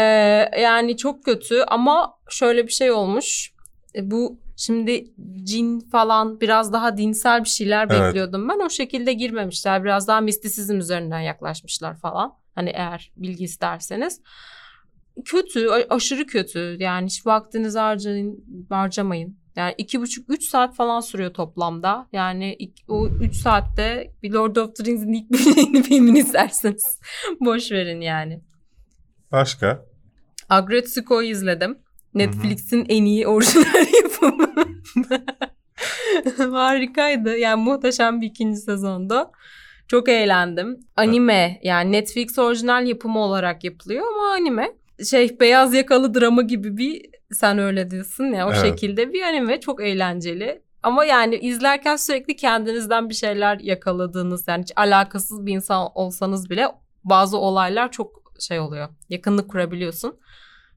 [0.61, 3.51] yani çok kötü ama şöyle bir şey olmuş.
[3.95, 5.05] E, bu şimdi
[5.43, 8.01] cin falan biraz daha dinsel bir şeyler Evet.
[8.01, 8.65] bekliyordum ben.
[8.65, 9.83] O şekilde girmemişler.
[9.83, 12.33] Biraz daha mistisizm üzerinden yaklaşmışlar falan.
[12.55, 14.21] Hani eğer bilgi isterseniz.
[15.25, 16.77] Kötü, aşırı kötü.
[16.79, 19.37] Yani hiç vaktinizi harcayın, harcamayın.
[19.57, 22.07] Yani iki buçuk, üç saat falan sürüyor toplamda.
[22.13, 25.31] Yani ik- o üç saatte bir Lord of the Rings'in ilk
[25.73, 26.99] bir filmini izlersiniz.
[27.39, 28.41] Boş verin yani.
[29.31, 29.85] Başka?
[30.49, 31.77] Agretsuko'yu izledim.
[32.13, 34.47] Netflix'in en iyi orijinal yapımı.
[36.51, 37.37] Harikaydı.
[37.37, 39.31] Yani muhteşem bir ikinci sezonda.
[39.87, 40.79] Çok eğlendim.
[40.95, 44.71] Anime yani Netflix orijinal yapımı olarak yapılıyor ama anime.
[45.09, 48.61] Şey beyaz yakalı drama gibi bir sen öyle diyorsun ya o Evet.
[48.61, 50.61] şekilde bir anime çok eğlenceli.
[50.83, 56.67] Ama yani izlerken sürekli kendinizden bir şeyler yakaladığınız yani hiç alakasız bir insan olsanız bile
[57.03, 58.89] bazı olaylar çok şey oluyor.
[59.09, 60.19] Yakınlık kurabiliyorsun.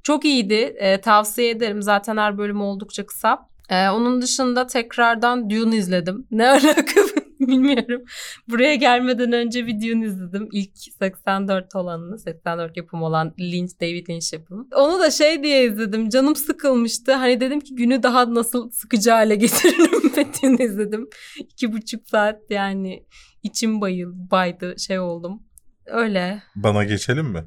[0.03, 0.77] Çok iyiydi.
[0.79, 1.83] Ee, tavsiye ederim.
[1.83, 3.49] Zaten her bölüm oldukça kısa.
[3.71, 6.27] Ee, onun dışında tekrardan Dune izledim.
[6.31, 7.01] Ne alaka
[7.48, 8.03] bilmiyorum.
[8.48, 10.48] Buraya gelmeden önce bir Dune izledim.
[10.53, 14.66] İlk 84 olanını, 84 yapım olan Lynch, David Lynch yapımı.
[14.74, 16.09] Onu da şey diye izledim.
[16.09, 17.12] Canım sıkılmıştı.
[17.12, 21.09] Hani dedim ki günü daha nasıl sıkıcı hale getiririm ve Dune izledim.
[21.38, 23.07] İki buçuk saat yani
[23.42, 25.42] içim bayıl, baydı şey oldum.
[25.87, 26.42] Öyle.
[26.57, 27.44] Bana geçelim mi?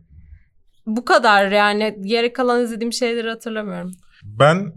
[0.85, 3.91] Bu kadar yani geri kalan izlediğim şeyleri hatırlamıyorum.
[4.23, 4.73] Ben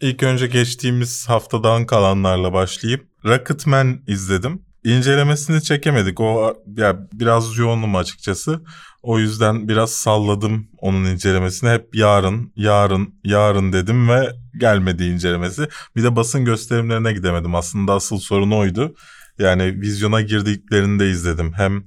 [0.00, 4.62] ilk önce geçtiğimiz haftadan kalanlarla başlayıp Rocketman izledim.
[4.84, 6.20] İncelemesini çekemedik.
[6.20, 8.60] O ya biraz yoğunum açıkçası.
[9.02, 11.70] O yüzden biraz salladım onun incelemesini.
[11.70, 15.68] Hep yarın, yarın, yarın dedim ve gelmedi incelemesi.
[15.96, 17.54] Bir de basın gösterimlerine gidemedim.
[17.54, 18.94] Aslında asıl sorun oydu.
[19.38, 21.52] Yani vizyona girdiklerinde izledim.
[21.52, 21.84] Hem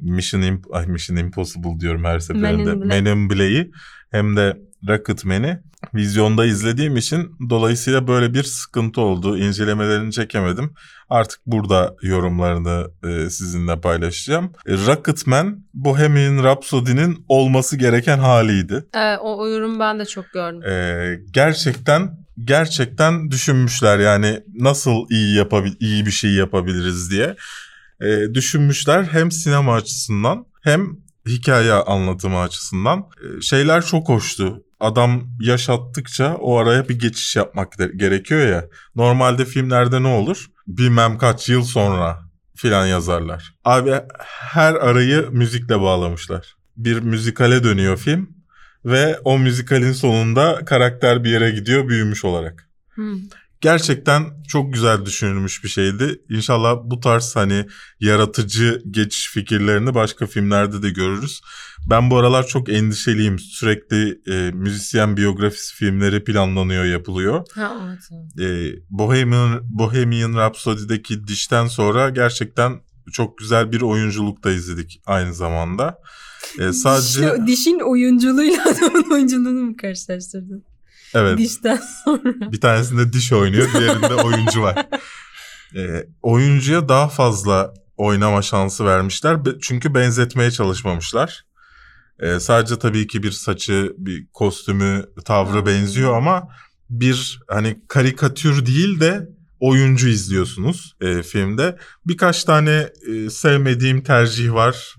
[0.00, 2.50] Mission, Imp- Ay, Mission Impossible diyorum her seferinde.
[2.50, 2.86] Men in Black.
[2.86, 3.70] Men in Black'i
[4.10, 4.56] hem de
[4.88, 5.58] Rocketman'i
[5.94, 9.38] vizyonda izlediğim için dolayısıyla böyle bir sıkıntı oldu.
[9.38, 10.74] İncelemelerini çekemedim.
[11.08, 14.52] Artık burada yorumlarını e, sizinle paylaşacağım.
[14.66, 18.84] E, Rocketman Bohemian Rhapsody'nin olması gereken haliydi.
[18.94, 20.62] Evet, o, o yorum ben de çok gördüm.
[20.62, 27.36] E, gerçekten gerçekten düşünmüşler yani nasıl iyi yapabil iyi bir şey yapabiliriz diye.
[28.00, 30.86] E, düşünmüşler hem sinema açısından hem
[31.28, 32.98] hikaye anlatımı açısından.
[32.98, 34.62] E, şeyler çok hoştu.
[34.84, 38.68] Adam yaşattıkça o araya bir geçiş yapmak gerekiyor ya.
[38.96, 40.46] Normalde filmlerde ne olur?
[40.66, 42.18] Bilmem kaç yıl sonra
[42.56, 43.54] filan yazarlar.
[43.64, 43.92] Abi
[44.24, 46.56] her arayı müzikle bağlamışlar.
[46.76, 48.30] Bir müzikale dönüyor film
[48.84, 52.68] ve o müzikalin sonunda karakter bir yere gidiyor büyümüş olarak.
[52.94, 53.18] Hmm.
[53.64, 56.22] Gerçekten çok güzel düşünülmüş bir şeydi.
[56.30, 57.66] İnşallah bu tarz hani
[58.00, 61.40] yaratıcı geçiş fikirlerini başka filmlerde de görürüz.
[61.90, 63.38] Ben bu aralar çok endişeliyim.
[63.38, 67.44] Sürekli e, müzisyen biyografisi filmleri planlanıyor, yapılıyor.
[67.54, 67.98] Ha,
[68.38, 68.40] evet.
[68.40, 72.80] E, Bohemian, Bohemian Rhapsody'deki dişten sonra gerçekten
[73.12, 75.98] çok güzel bir oyunculuk da izledik aynı zamanda.
[76.58, 80.64] E, sadece Diş- dişin oyunculuğuyla adamın oyunculuğunu mu karşılaştırdın?
[81.14, 81.38] Evet.
[81.38, 82.52] Dişten sonra.
[82.52, 84.86] Bir tanesinde diş oynuyor, diğerinde oyuncu var.
[85.76, 89.38] Ee, oyuncuya daha fazla oynama şansı vermişler.
[89.62, 91.44] Çünkü benzetmeye çalışmamışlar.
[92.20, 96.48] Ee, sadece tabii ki bir saçı, bir kostümü, tavrı benziyor ama
[96.90, 99.28] bir hani karikatür değil de
[99.60, 101.76] oyuncu izliyorsunuz e, filmde.
[102.06, 104.94] Birkaç tane e, sevmediğim tercih var.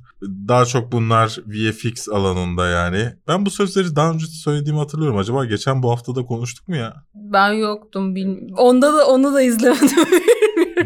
[0.48, 3.14] Daha çok bunlar VFX alanında yani.
[3.28, 5.18] Ben bu sözleri daha önce söylediğimi hatırlıyorum.
[5.18, 7.04] Acaba geçen bu hafta da konuştuk mu ya?
[7.14, 8.16] Ben yoktum.
[8.16, 8.38] Bil...
[8.58, 9.98] Onda da onu da izlemedim.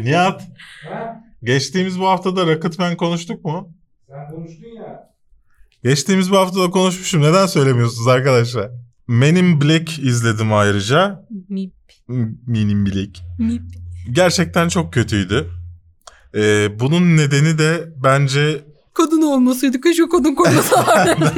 [0.00, 0.42] Nihat.
[1.42, 3.68] Geçtiğimiz bu haftada Rocketman konuştuk mu?
[4.08, 5.10] Sen konuştun ya.
[5.84, 7.22] Geçtiğimiz bu haftada konuşmuşum.
[7.22, 8.70] Neden söylemiyorsunuz arkadaşlar?
[9.08, 11.26] Men in Black izledim ayrıca.
[11.48, 11.72] Mip,
[12.46, 13.20] Men in Black.
[13.38, 13.62] mip.
[14.12, 15.50] Gerçekten çok kötüydü.
[16.34, 18.64] Ee, bunun nedeni de bence
[19.00, 21.16] Kadın olmasaydı keşke kadın koymasalardı.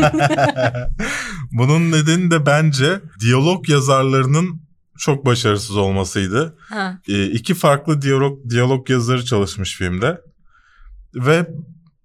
[1.53, 4.63] bunun nedeni de bence diyalog yazarlarının
[4.99, 6.57] çok başarısız olmasıydı.
[6.69, 6.99] ha.
[7.09, 10.21] E, iki farklı diyalog, diyalog yazarı çalışmış filmde.
[11.15, 11.47] Ve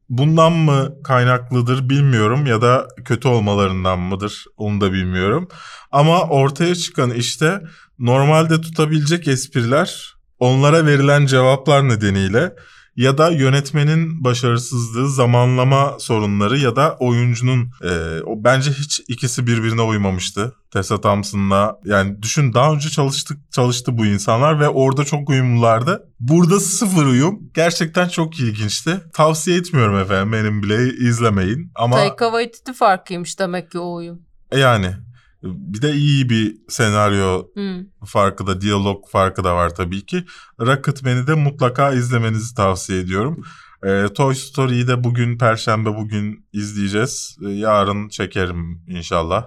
[0.10, 5.48] bundan mı kaynaklıdır bilmiyorum ya da kötü olmalarından mıdır onu da bilmiyorum.
[5.92, 7.62] Ama ortaya çıkan işte
[8.00, 12.54] normalde tutabilecek espriler onlara verilen cevaplar nedeniyle
[12.98, 19.82] ya da yönetmenin başarısızlığı, zamanlama sorunları ya da oyuncunun e, o bence hiç ikisi birbirine
[19.82, 20.56] uymamıştı.
[20.74, 26.04] Tessa Thompson'la yani düşün daha önce çalıştık çalıştı bu insanlar ve orada çok uyumlulardı.
[26.20, 27.40] Burada sıfır uyum.
[27.54, 29.02] Gerçekten çok ilginçti.
[29.14, 34.28] Tavsiye etmiyorum efendim benim bile izlemeyin ama Taika Waititi farkıymış demek ki o oyun.
[34.56, 34.94] yani
[35.44, 37.86] bir de iyi bir senaryo Hmm.
[38.06, 40.26] farkı da, diyalog farkı da var tabii ki.
[40.62, 43.44] Rocketman'i de mutlaka izlemenizi tavsiye ediyorum.
[43.86, 47.38] Ee, Toy Story'yi de bugün Perşembe bugün izleyeceğiz.
[47.46, 49.46] Ee, yarın çekerim inşallah.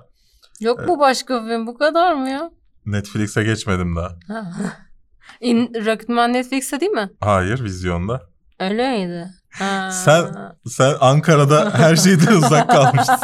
[0.60, 2.50] Yok mu başka film bu kadar mı ya?
[2.86, 4.08] Netflix'e geçmedim daha.
[4.28, 4.52] Ha.
[5.40, 7.10] In, Rocketman Netflix'te değil mi?
[7.20, 8.22] Hayır, vizyonda.
[8.60, 9.28] Öyle miydi?
[9.52, 9.90] Ha.
[9.90, 10.34] Sen-
[10.68, 13.16] Sen Ankara'da her şeyden uzak kalmışsın.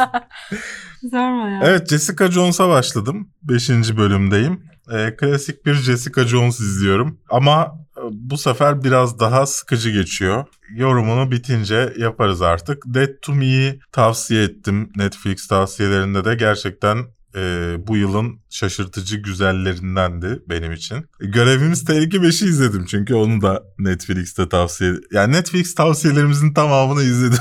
[1.11, 1.59] Sorma ya.
[1.63, 3.29] Evet, Jessica Jones'a başladım.
[3.43, 4.63] Beşinci bölümdeyim.
[4.93, 7.19] Ee, klasik bir Jessica Jones izliyorum.
[7.29, 7.65] Ama
[7.97, 10.45] e, bu sefer biraz daha sıkıcı geçiyor.
[10.75, 12.83] Yorumunu bitince yaparız artık.
[12.85, 14.89] Dead to Me'yi tavsiye ettim.
[14.95, 16.97] Netflix tavsiyelerinde de gerçekten
[17.35, 21.05] e, bu yılın şaşırtıcı güzellerindendi benim için.
[21.19, 24.93] Görevimiz Tehlike 5'i izledim çünkü onu da Netflix'te tavsiye...
[25.11, 27.39] Yani Netflix tavsiyelerimizin tamamını izledim.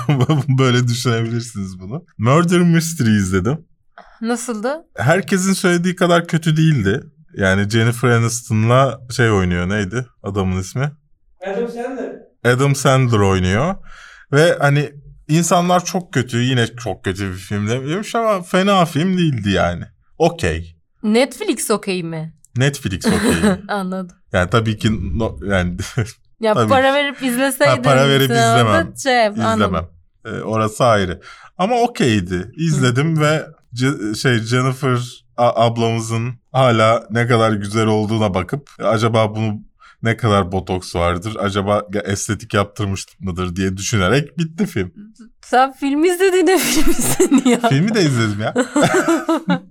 [0.59, 2.05] Böyle düşünebilirsiniz bunu.
[2.18, 3.59] Murder Mystery izledim
[4.20, 4.68] Nasıldı?
[4.96, 7.03] herkesin söylediği kadar kötü değildi.
[7.35, 10.92] Yani Jennifer Aniston'la şey oynuyor neydi adamın ismi?
[11.46, 12.12] Adam Sandler.
[12.44, 13.75] Adam Sandler oynuyor.
[14.33, 14.92] Ve hani
[15.28, 19.84] insanlar çok kötü yine çok kötü bir film demiş ama fena film değildi yani.
[20.18, 20.76] Okey.
[21.02, 22.34] Netflix okey mi?
[22.56, 23.50] Netflix okey.
[23.68, 24.16] Anladım.
[24.32, 25.76] yani tabii ki no- yani
[26.40, 26.94] Ya Tabii para ki.
[26.94, 27.70] verip izleseydin.
[27.76, 28.92] Ha, para verip izlemem.
[29.02, 29.86] Şey, izlemem.
[30.26, 31.20] Ee, orası ayrı.
[31.58, 32.52] Ama okeydi.
[32.56, 34.98] İzledim ve Ce- şey Jennifer
[35.36, 39.60] ablamızın hala ne kadar güzel olduğuna bakıp acaba bunu
[40.07, 41.37] ne kadar botoks vardır?
[41.40, 44.92] Acaba estetik yaptırmış mıdır diye düşünerek bitti film.
[45.45, 47.61] Sen film izledin ne filmsin ya?
[47.69, 48.55] Filmi de izledim ya.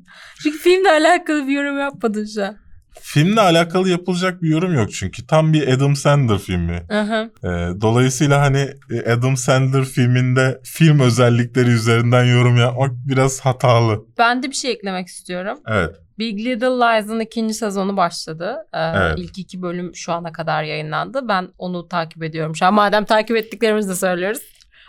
[0.43, 2.57] Çünkü filmle alakalı bir yorum yapmadın şu an.
[3.01, 5.27] Filmle alakalı yapılacak bir yorum yok çünkü.
[5.27, 6.83] Tam bir Adam Sandler filmi.
[6.89, 7.29] Aha.
[7.43, 14.05] Ee, dolayısıyla hani e, Adam Sandler filminde film özellikleri üzerinden yorum yapmak biraz hatalı.
[14.17, 15.57] Ben de bir şey eklemek istiyorum.
[15.67, 15.95] Evet.
[16.19, 18.55] Big Little Lies'ın ikinci sezonu başladı.
[18.73, 19.19] Ee, Evet.
[19.19, 21.27] İlk iki bölüm şu ana kadar yayınlandı.
[21.27, 22.55] Ben onu takip ediyorum.
[22.55, 24.41] Şu an madem takip ettiklerimizi de söylüyoruz.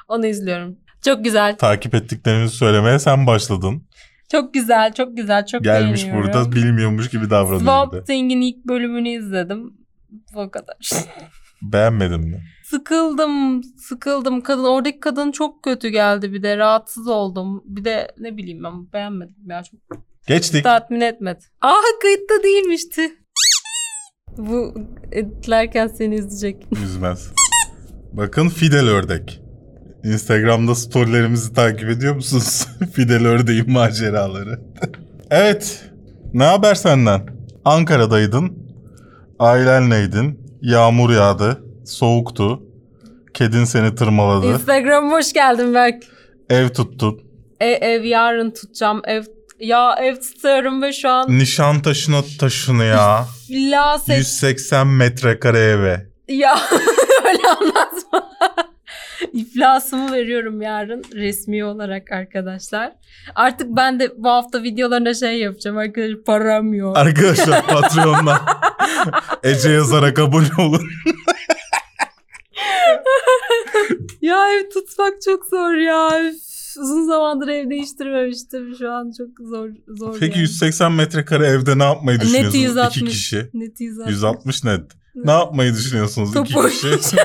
[0.09, 0.77] Onu izliyorum.
[1.05, 1.57] Çok güzel.
[1.57, 3.83] Takip ettiklerimizi söylemeye sen başladın.
[4.33, 4.93] Çok güzel.
[4.95, 5.47] Çok güzel.
[5.47, 6.33] Çok Gelmiş beğeniyorum.
[6.35, 7.61] burada bilmiyormuş gibi davranıyor.
[7.61, 9.73] Swamp Thing'in ilk bölümünü izledim.
[10.35, 10.77] O kadar.
[11.63, 12.43] Beğenmedin mi?
[12.65, 13.63] sıkıldım.
[13.65, 14.41] Sıkıldım.
[14.41, 16.57] Kadın oradaki kadın çok kötü geldi bir de.
[16.57, 17.63] Rahatsız oldum.
[17.65, 19.63] Bir de ne bileyim ben beğenmedim ya.
[19.63, 19.81] Çok
[20.29, 20.65] Geçtik.
[20.65, 21.39] tatmin etmedi.
[21.63, 23.13] Aa kayıtta değilmişti.
[24.37, 24.75] Bu
[25.13, 26.67] editlerken seni izleyecek.
[26.85, 27.31] Üzmez.
[28.13, 29.41] Bakın Fidel Ördek.
[30.05, 32.67] Instagram'da storylerimizi takip ediyor musunuz?
[32.93, 34.61] Fidel Ördek'in maceraları.
[35.31, 35.85] evet.
[36.35, 37.27] Ne haber senden?
[37.65, 38.59] Ankara'daydın.
[39.39, 40.41] Ailenleydin.
[40.63, 41.63] Yağmur yağdı.
[41.85, 42.63] Soğuktu.
[43.35, 44.47] Kedin seni tırmaladı.
[44.47, 46.05] Instagram'a hoş geldin Berk.
[46.51, 47.21] Ev tuttun.
[47.61, 49.03] E, ev yarın tutacağım.
[49.05, 49.23] Ev
[49.61, 53.27] ya ev tutuyorum ve şu an Nişantaşı'na taşını ya.
[53.51, 54.19] villa seç...
[54.19, 56.07] 180 metrekare eve.
[56.29, 56.59] Ya
[57.25, 58.31] öyle anlatma.
[59.33, 62.93] İflasımı veriyorum yarın resmi olarak arkadaşlar.
[63.35, 66.97] Artık ben de bu hafta videolarına şey yapacağım arkadaşlar param yok.
[66.99, 68.39] Arkadaşlar Patreon'dan
[69.43, 70.83] Ece yazarak abone olun.
[74.21, 76.25] ya ev tutmak çok zor ya.
[76.25, 76.37] Üf,
[76.79, 78.75] uzun zamandır ev değiştirmemiştim.
[78.79, 80.17] Şu an çok zor zor.
[80.21, 80.43] Peki yani.
[80.43, 82.63] 180 metrekare evde ne yapmayı Net düşünüyorsunuz?
[82.65, 82.97] 160.
[83.03, 83.51] İki kişi.
[83.55, 84.11] Net 160.
[84.13, 84.83] 160 net.
[85.15, 86.89] Ne yapmayı düşünüyorsunuz iki Top kişi?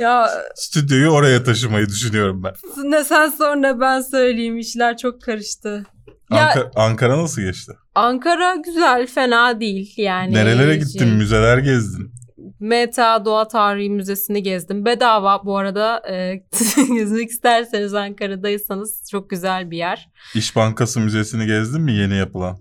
[0.00, 2.52] Ya Stüdyoyu oraya taşımayı düşünüyorum ben.
[2.90, 5.86] ne sen sonra ben söyleyeyim işler çok karıştı.
[6.30, 7.72] Ya Anka- Ankara nasıl geçti?
[7.94, 10.34] Ankara güzel fena değil yani.
[10.34, 10.98] Nerelere gittin?
[10.98, 12.12] Şey, Müzeler gezdin.
[12.60, 14.84] Meta Doğa Tarihi Müzesi'ni gezdim.
[14.84, 16.34] Bedava bu arada e,
[16.94, 20.08] gezmek isterseniz Ankara'daysanız çok güzel bir yer.
[20.34, 22.58] İş Bankası Müzesi'ni gezdin mi yeni yapılan?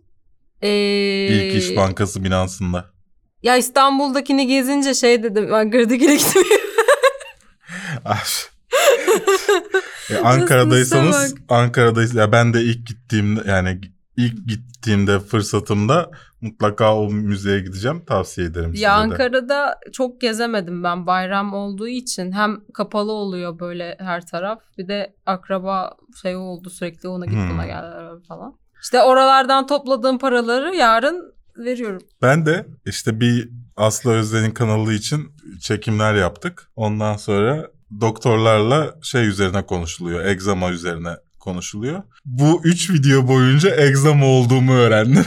[0.61, 0.69] E,
[1.31, 2.85] İlk İş Bankası binasında.
[3.43, 6.61] Ya İstanbul'dakini gezince şey dedim Ankara'dakine gitmeyeyim.
[8.05, 8.23] Ah.
[10.09, 13.81] E, Ankara'daysanız Ankara'dayız ya ben de ilk gittiğimde yani
[14.17, 18.05] ilk gittiğimde fırsatımda mutlaka o müzeye gideceğim.
[18.05, 18.95] Tavsiye ederim size Ya de.
[18.95, 22.31] Ankara'da çok gezemedim ben bayram olduğu için.
[22.31, 24.61] Hem kapalı oluyor böyle her taraf.
[24.77, 27.49] Bir de akraba şey oldu sürekli ona git Hmm.
[27.49, 27.83] buna gel
[28.27, 28.55] falan.
[28.81, 32.01] İşte oralardan topladığım paraları yarın veriyorum.
[32.21, 36.71] Ben de işte bir Aslı Özden'in kanalı için çekimler yaptık.
[36.75, 37.67] Ondan sonra
[38.01, 40.25] doktorlarla şey üzerine konuşuluyor.
[40.25, 42.03] Egzama üzerine konuşuluyor.
[42.25, 45.25] Bu üç video boyunca egzama olduğumu öğrendim.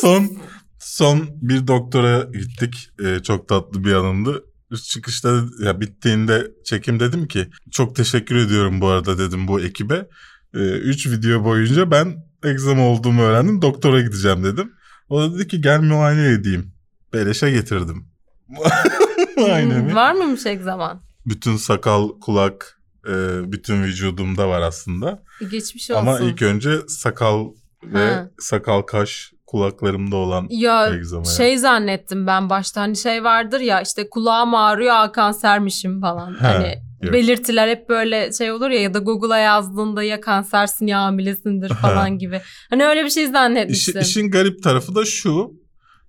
[0.00, 0.38] son
[0.78, 2.90] son bir doktora gittik.
[3.04, 4.44] Ee, çok tatlı bir anımdı.
[4.88, 10.06] Çıkışta ya bittiğinde çekim dedim ki çok teşekkür ediyorum bu arada dedim bu ekibe.
[10.54, 13.62] Ee, üç video boyunca ben egzama olduğumu öğrendim.
[13.62, 14.72] Doktora gideceğim dedim.
[15.08, 16.72] O da dedi ki gel muayene edeyim.
[17.12, 18.04] Beleşe getirdim.
[19.36, 19.88] Muayenemi.
[19.88, 21.02] Hmm, Var mıymış zaman?
[21.26, 23.12] Bütün sakal, kulak, e,
[23.52, 25.22] bütün vücudumda var aslında.
[25.50, 26.00] Geçmiş olsun.
[26.00, 27.46] Ama ilk önce sakal
[27.84, 28.28] ve Ha.
[28.38, 31.30] sakal kaş kulaklarımda olan Ya egzamaya.
[31.36, 36.32] şey zannettim ben başta hani şey vardır ya işte kulağım ağrıyor kansermişim falan.
[36.34, 37.12] Ha, hani yok.
[37.12, 42.18] belirtiler hep böyle şey olur ya ya da Google'a yazdığında ya kansersin ya hamilesindir falan
[42.18, 42.40] gibi.
[42.70, 44.00] Hani öyle bir şey zannetmiştim.
[44.02, 45.50] işin garip tarafı da şu.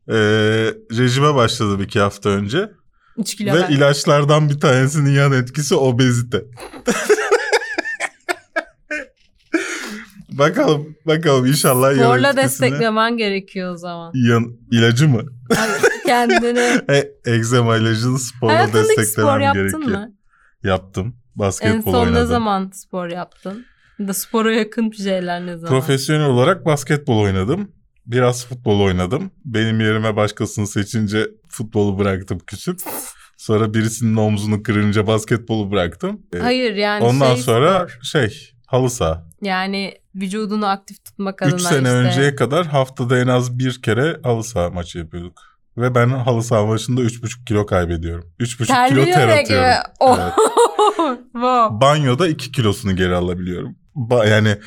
[0.08, 0.16] E,
[0.98, 2.72] rejime başladım iki hafta önce.
[3.18, 3.70] 3 kilo Ve ver.
[3.70, 6.42] ilaçlardan bir tanesinin yan etkisi obezite.
[10.32, 14.12] bakalım bakalım inşallah yan Sporla etkisini- desteklemen gerekiyor o zaman.
[14.16, 15.22] Yan, ilacı mı?
[15.56, 16.82] Hayır, kendini.
[16.92, 20.00] E, egzama ilacını sporla Hayatında hiç desteklemem spor yaptın gerekiyor.
[20.00, 20.12] mı?
[20.64, 21.06] Yaptım.
[21.08, 22.16] En Basketbol son oynadım.
[22.22, 23.66] ne zaman spor yaptın?
[24.00, 25.70] Ya Da spora yakın şeyler ne zaman?
[25.80, 27.72] Profesyonel olarak basketbol oynadım.
[28.06, 29.32] Biraz futbol oynadım.
[29.46, 32.80] Benim yerime başkasını seçince futbolu bıraktım küsüp.
[33.38, 36.22] Sonra birisinin omzunu kırınca basketbolu bıraktım.
[36.36, 38.00] E, Hayır yani Ondan şey sonra spor.
[38.04, 39.24] şey halı saha.
[39.42, 41.90] Yani vücudunu aktif tutmak adına 3 sene işte.
[41.90, 45.42] önceye kadar haftada en az bir kere halı saha maçı yapıyorduk.
[45.78, 48.26] Ve ben halı saha maçında 3,5 kilo kaybediyorum.
[48.40, 49.68] 3,5 kilo ter atıyorum.
[50.00, 50.20] Oh.
[50.20, 50.34] Evet.
[51.32, 51.82] wow.
[51.82, 53.76] Banyoda 2 kilosunu geri alabiliyorum.
[53.96, 54.58] Ba- yani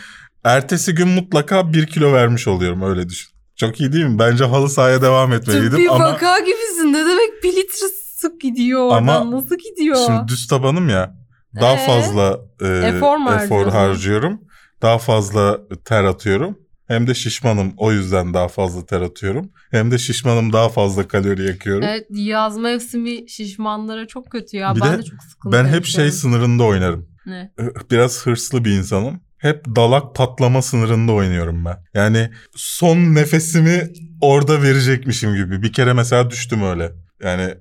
[0.45, 3.35] ertesi gün mutlaka 1 kilo vermiş oluyorum öyle düşün.
[3.57, 4.19] Çok iyi değil mi?
[4.19, 6.93] Bence halı sahaya devam etmeliydim Tıbbi ama vaka gibisin.
[6.93, 8.97] Ne demek bir litre sık gidiyor oradan?
[8.97, 9.97] Ama Nasıl gidiyor?
[10.07, 11.15] şimdi düz tabanım ya.
[11.61, 11.87] Daha Ee?
[11.87, 14.41] fazla e, Efor efor harcıyorum.
[14.83, 16.59] Daha fazla ter atıyorum.
[16.89, 19.51] Hem de şişmanım o yüzden daha fazla ter atıyorum.
[19.71, 21.83] Hem de şişmanım daha fazla kalori yakıyorum.
[21.83, 24.77] Evet yaz mevsimi şişmanlara çok kötü ya.
[24.77, 27.09] Bir ben de de, çok sıkıntı ben hep şey sınırında oynarım.
[27.27, 27.53] Ne?
[27.91, 29.21] Biraz hırslı bir insanım.
[29.45, 31.77] Hep dalak patlama sınırında oynuyorum ben.
[31.95, 35.63] Yani son nefesimi orada verecekmişim gibi.
[35.63, 36.93] Bir kere mesela düştüm öyle.
[37.23, 37.55] Yani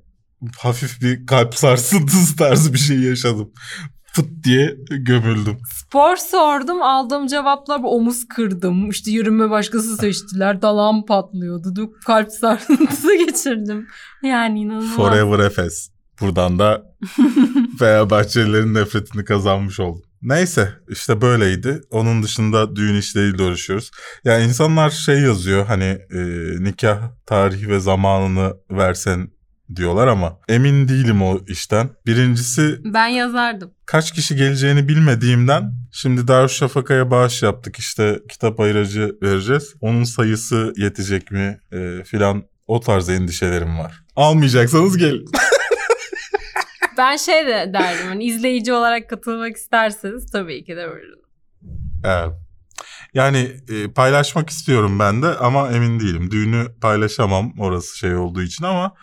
[0.58, 3.52] hafif bir kalp sarsıntısı tarzı bir şey yaşadım.
[4.06, 5.58] Fıt diye gömüldüm.
[5.76, 8.90] Spor sordum aldığım cevaplar omuz kırdım.
[8.90, 10.62] İşte yürüme başkası seçtiler.
[10.62, 11.92] Dalağım patlıyordu.
[12.06, 13.88] Kalp sarsıntısı geçirdim.
[14.24, 14.96] Yani inanılmaz.
[14.96, 15.90] Forever Efes.
[16.22, 16.84] Buradan da
[17.80, 20.13] Fenerbahçelilerin nefretini kazanmış oldum.
[20.24, 21.82] Neyse işte böyleydi.
[21.90, 23.92] Onun dışında düğün işleriyle uğraşıyoruz.
[24.24, 26.20] Ya insanlar şey yazıyor hani e,
[26.64, 29.28] nikah tarihi ve zamanını versen
[29.76, 31.90] diyorlar ama emin değilim o işten.
[32.06, 33.72] Birincisi Ben yazardım.
[33.86, 39.74] kaç kişi geleceğini bilmediğimden şimdi Darüşşafaka'ya bağış yaptık işte kitap ayıracı vereceğiz.
[39.82, 44.04] Onun sayısı yetecek mi e, filan o tarz endişelerim var.
[44.16, 45.26] Almayacaksanız gelin.
[46.98, 51.20] Ben şey de derdim hani izleyici olarak katılmak isterseniz tabii ki de veririm.
[52.06, 52.34] Evet.
[53.14, 56.32] Yani e, paylaşmak istiyorum ben de ama emin değilim.
[56.32, 58.96] Düğünü paylaşamam orası şey olduğu için ama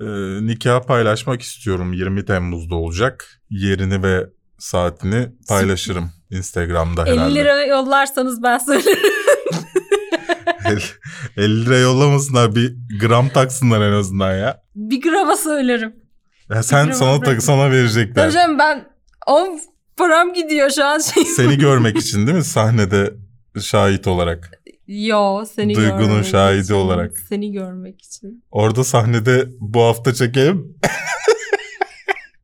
[0.00, 0.06] e,
[0.46, 1.92] nikah paylaşmak istiyorum.
[1.92, 3.40] 20 Temmuz'da olacak.
[3.50, 4.26] Yerini ve
[4.58, 7.34] saatini paylaşırım Instagram'da 50 herhalde.
[7.34, 9.12] lira yollarsanız ben söylerim.
[11.36, 14.62] 50 lira yollamasınlar bir gram taksınlar en azından ya.
[14.74, 15.99] bir grama söylerim.
[16.54, 18.26] Ya sen sana tak sana verecekler.
[18.26, 18.84] Hocam ben
[19.26, 19.58] o
[19.96, 21.24] param gidiyor şu an şey.
[21.36, 23.12] Seni görmek için değil mi sahnede
[23.60, 24.50] şahit olarak?
[24.86, 26.74] Yo seni Duygunun görmek şahidi için.
[26.74, 27.18] olarak.
[27.28, 28.44] Seni görmek için.
[28.50, 30.76] Orada sahnede bu hafta çekelim.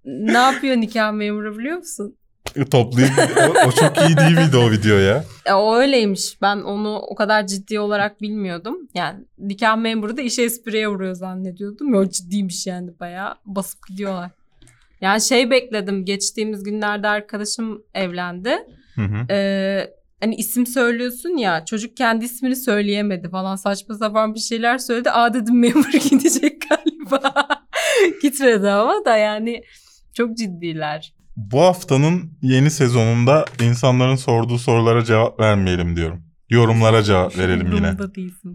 [0.04, 2.16] Ne yapıyor nikah memuru biliyor musun?
[2.70, 5.24] toplayıp o, o çok iyi değil miydi o video ya?
[5.46, 6.42] E, o öyleymiş.
[6.42, 8.76] Ben onu o kadar ciddi olarak bilmiyordum.
[8.94, 11.94] Yani nikah memuru da işe espriye vuruyor zannediyordum.
[11.94, 14.30] Yok ciddiymiş yani bayağı basıp gidiyorlar.
[15.00, 16.04] Yani şey bekledim.
[16.04, 18.57] Geçtiğimiz günlerde arkadaşım evlendi.
[18.94, 19.32] Hı hı.
[19.32, 19.90] Ee,
[20.20, 25.11] hani isim söylüyorsun ya çocuk kendi ismini söyleyemedi falan saçma sapan bir şeyler söyledi.
[25.11, 27.48] Aa dedim memur gidecek galiba.
[28.22, 29.62] Gitmedi ama da yani
[30.14, 31.16] çok ciddiler.
[31.37, 36.22] Bu haftanın yeni sezonunda insanların sorduğu sorulara cevap vermeyelim diyorum.
[36.51, 37.97] Yorumlara cevap verelim yine.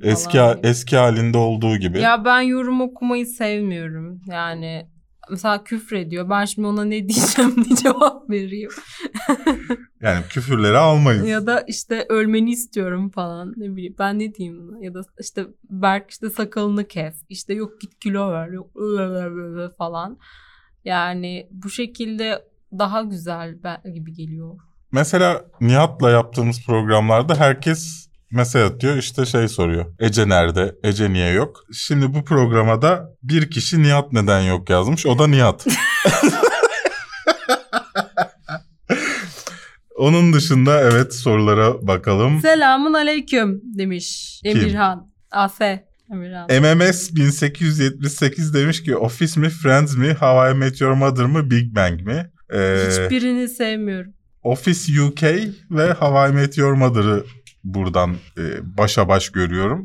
[0.01, 0.59] Eski diye.
[0.63, 1.99] eski halinde olduğu gibi.
[1.99, 4.21] Ya ben yorum okumayı sevmiyorum.
[4.27, 4.87] Yani
[5.29, 6.29] mesela küfür ediyor.
[6.29, 8.75] Ben şimdi ona ne diyeceğim diye cevap veriyor.
[10.01, 11.27] Yani küfürleri almayız.
[11.27, 13.53] ya da işte ölmeni istiyorum falan.
[13.57, 14.85] Ne bileyim ben ne diyeyim buna?
[14.85, 17.23] Ya da işte Berk işte sakalını kes.
[17.29, 18.47] İşte yok git kilo ver.
[18.47, 18.69] Yok
[19.77, 20.17] falan.
[20.85, 23.55] Yani bu şekilde daha güzel
[23.93, 24.55] gibi geliyor.
[24.91, 29.85] Mesela Nihat'la yaptığımız programlarda herkes mesaj atıyor işte şey soruyor.
[29.99, 30.75] Ece nerede?
[30.83, 31.63] Ece niye yok?
[31.73, 35.05] Şimdi bu programa da bir kişi Nihat neden yok yazmış.
[35.05, 35.67] O da Nihat.
[39.97, 42.41] Onun dışında evet sorulara bakalım.
[42.41, 45.11] Selamun aleyküm demiş Emirhan.
[45.31, 45.61] AS
[46.11, 46.47] Emirhan.
[46.61, 51.75] MMS 1878 demiş ki Office mi, Friends mi, How I Met Your Mother mı, Big
[51.75, 52.31] Bang mi?
[52.53, 54.13] Ee, Hiçbirini sevmiyorum.
[54.43, 55.23] Office UK
[55.71, 57.25] ve How I Met Your Mother'ı
[57.63, 59.83] buradan e, başa baş görüyorum.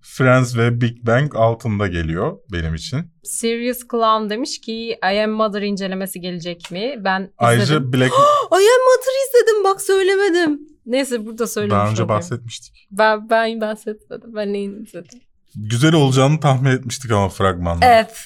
[0.00, 3.12] Friends ve Big Bang altında geliyor benim için.
[3.22, 6.94] Serious Clown demiş ki I Am Mother incelemesi gelecek mi?
[6.98, 7.34] Ben izledim.
[7.38, 8.12] Ayrıca Black
[8.52, 10.60] I Am Mother izledim bak söylemedim.
[10.86, 12.08] Neyse burada söylemiş daha önce olayım.
[12.18, 12.88] bahsetmiştik.
[12.90, 14.34] Ben, ben bahsetmedim.
[14.34, 15.20] Ben neyin izledim?
[15.54, 17.86] Güzel olacağını tahmin etmiştik ama fragmanda.
[17.86, 18.16] Evet.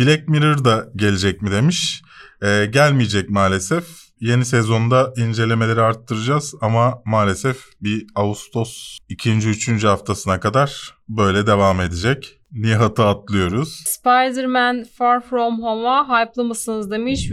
[0.00, 2.02] Black Mirror da gelecek mi demiş.
[2.42, 3.84] Ee, gelmeyecek maalesef.
[4.20, 9.30] Yeni sezonda incelemeleri arttıracağız ama maalesef bir Ağustos 2.
[9.32, 9.84] 3.
[9.84, 12.40] haftasına kadar böyle devam edecek.
[12.52, 13.82] Nihat'ı atlıyoruz.
[13.86, 17.30] Spider-Man Far From Home'a hype'lı mısınız demiş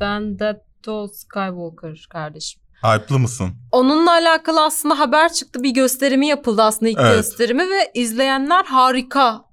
[0.00, 2.62] Vendetta Skywalker kardeşim.
[2.82, 3.50] Hype'lı mısın?
[3.72, 5.62] Onunla alakalı aslında haber çıktı.
[5.62, 7.16] Bir gösterimi yapıldı aslında ilk Evet.
[7.16, 9.44] gösterimi ve izleyenler harika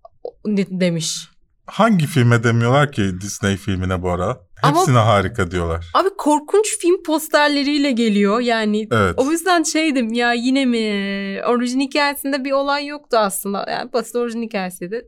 [0.46, 1.30] de- demiş.
[1.66, 4.38] Hangi filme demiyorlar ki Disney filmine bu ara?
[4.64, 5.86] Ama- Hepsine harika diyorlar.
[5.94, 8.88] Abi korkunç film posterleriyle geliyor yani.
[8.92, 9.14] Evet.
[9.18, 11.42] O yüzden şeydim ya yine mi?
[11.48, 13.66] Orijin hikayesinde bir olay yoktu aslında.
[13.72, 15.08] Yani basit orijin hikayesiydi.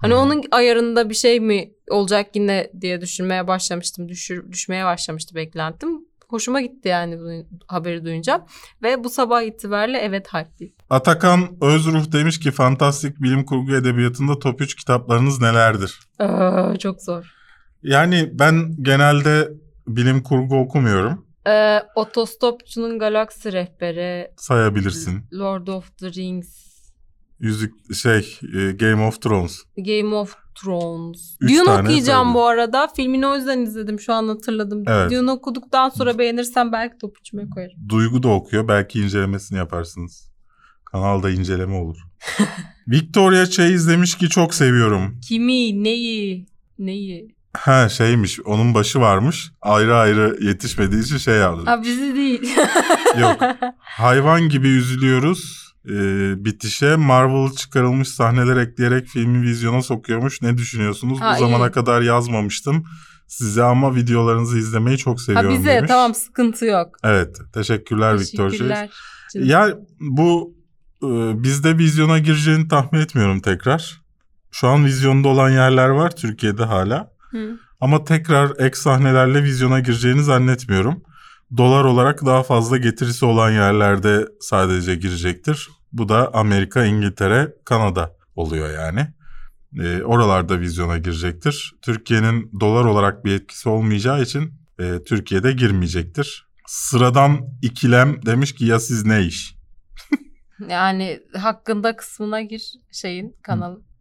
[0.00, 0.18] Hani Hı.
[0.18, 4.08] onun ayarında bir şey mi olacak yine diye düşünmeye başlamıştım.
[4.08, 5.88] Düşür, düşmeye başlamıştı beklentim.
[6.28, 8.46] Hoşuma gitti yani bu haberi duyunca.
[8.82, 10.74] Ve bu sabah itibariyle evet hype'lıyım.
[10.90, 16.00] Atakan Özruh demiş ki fantastik bilim kurgu edebiyatında top 3 kitaplarınız nelerdir?
[16.18, 17.39] Aa, çok zor.
[17.82, 19.52] Yani ben genelde
[19.86, 21.26] bilim kurgu okumuyorum.
[21.46, 25.24] Ee, Otostopçunun Galaksi Rehberi, Sayabilirsin.
[25.32, 26.70] Lord of the Rings,
[27.40, 29.62] Yüzük şey e, Game of Thrones.
[29.76, 31.36] Game of Thrones.
[31.40, 32.34] Üç Dune okuyacağım söyle.
[32.34, 32.88] bu arada.
[32.96, 34.00] Filmini o yüzden izledim.
[34.00, 34.84] Şu an hatırladım.
[34.86, 35.10] Evet.
[35.10, 37.88] Dune okuduktan sonra beğenirsem belki top içime koyarım.
[37.88, 38.68] Duygu da okuyor.
[38.68, 40.30] Belki incelemesini yaparsınız.
[40.84, 41.96] Kanalda inceleme olur.
[42.88, 45.20] Victoria Chase demiş ki çok seviyorum.
[45.28, 46.46] Kimi, neyi,
[46.78, 47.34] neyi?
[47.54, 49.52] Ha şeymiş onun başı varmış.
[49.62, 51.62] Ayrı ayrı yetişmediği için şey yaptı.
[51.70, 52.50] Ha bizi değil.
[53.20, 53.40] Yok.
[53.78, 55.70] Hayvan gibi üzülüyoruz.
[55.88, 60.42] Ee, bitişe Marvel çıkarılmış sahneler ekleyerek filmi vizyona sokuyormuş.
[60.42, 61.20] Ne düşünüyorsunuz?
[61.20, 61.72] Ha, Bu zamana iyi.
[61.72, 62.84] kadar yazmamıştım.
[63.26, 65.88] Size ama videolarınızı izlemeyi çok ha seviyorum bize demiş.
[65.88, 66.96] tamam sıkıntı yok.
[67.04, 67.36] Evet.
[67.54, 68.50] Teşekkürler, Victor.
[68.50, 68.90] Teşekkürler.
[69.34, 69.48] Canım.
[69.48, 69.68] Ya
[70.00, 70.54] bu
[71.02, 71.08] e,
[71.42, 74.00] bizde vizyona gireceğini tahmin etmiyorum tekrar.
[74.52, 77.12] Şu an vizyonda olan yerler var Türkiye'de hala.
[77.30, 77.58] Hı.
[77.80, 81.02] Ama tekrar ek sahnelerle vizyona gireceğini zannetmiyorum.
[81.56, 85.68] Dolar olarak daha fazla getirisi olan yerlerde sadece girecektir.
[85.92, 89.06] Bu da Amerika, İngiltere, Kanada oluyor yani.
[89.78, 91.72] E, oralarda vizyona girecektir.
[91.82, 96.46] Türkiye'nin dolar olarak bir etkisi olmayacağı için e, Türkiye'de girmeyecektir.
[96.66, 99.54] Sıradan ikilem demiş ki ya siz ne iş?
[100.68, 103.36] Yani hakkında kısmına gir şeyin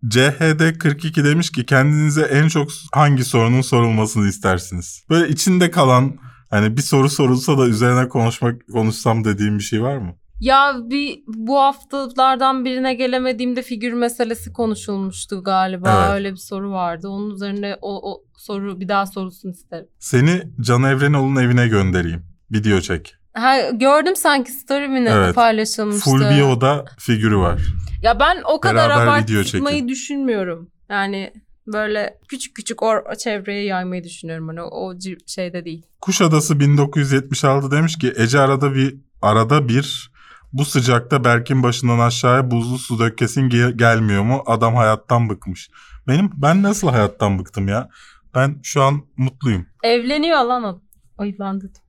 [0.02, 0.14] kanalı.
[0.14, 5.04] CHD42 demiş ki kendinize en çok hangi sorunun sorulmasını istersiniz?
[5.10, 6.18] Böyle içinde kalan
[6.50, 10.16] hani bir soru sorulsa da üzerine konuşmak konuşsam dediğim bir şey var mı?
[10.39, 16.04] Ya bir bu haftalardan birine gelemediğimde figür meselesi konuşulmuştu galiba.
[16.04, 16.14] Evet.
[16.16, 17.08] Öyle bir soru vardı.
[17.10, 19.88] Onun üzerine o, o soru bir daha sorulsun isterim.
[20.00, 22.26] Seni Can Evrenoğlu'nun evine göndereyim.
[22.52, 23.18] Video çek.
[23.34, 25.36] Ha, gördüm sanki story mi ne Evet.
[25.36, 26.09] paylaşılmıştı.
[26.09, 27.61] Full bio'da figürü var.
[28.01, 30.69] Ya ben o kadar Beraber abartmayı düşünmüyorum.
[30.89, 31.34] Yani
[31.67, 34.47] böyle küçük küçük o çevreye yaymayı düşünüyorum.
[34.47, 34.93] Hani o,
[35.27, 35.86] şeyde değil.
[36.01, 40.11] Kuşadası 1976 demiş ki Ece arada bir arada bir
[40.53, 44.43] bu sıcakta Berk'in başından aşağıya buzlu su dökkesin ge- gelmiyor mu?
[44.45, 45.69] Adam hayattan bıkmış.
[46.07, 47.89] Benim ben nasıl hayattan bıktım ya?
[48.36, 49.65] Ben şu an mutluyum.
[49.84, 50.82] Evleniyor lan o.
[51.17, 51.82] Ay lan dedim.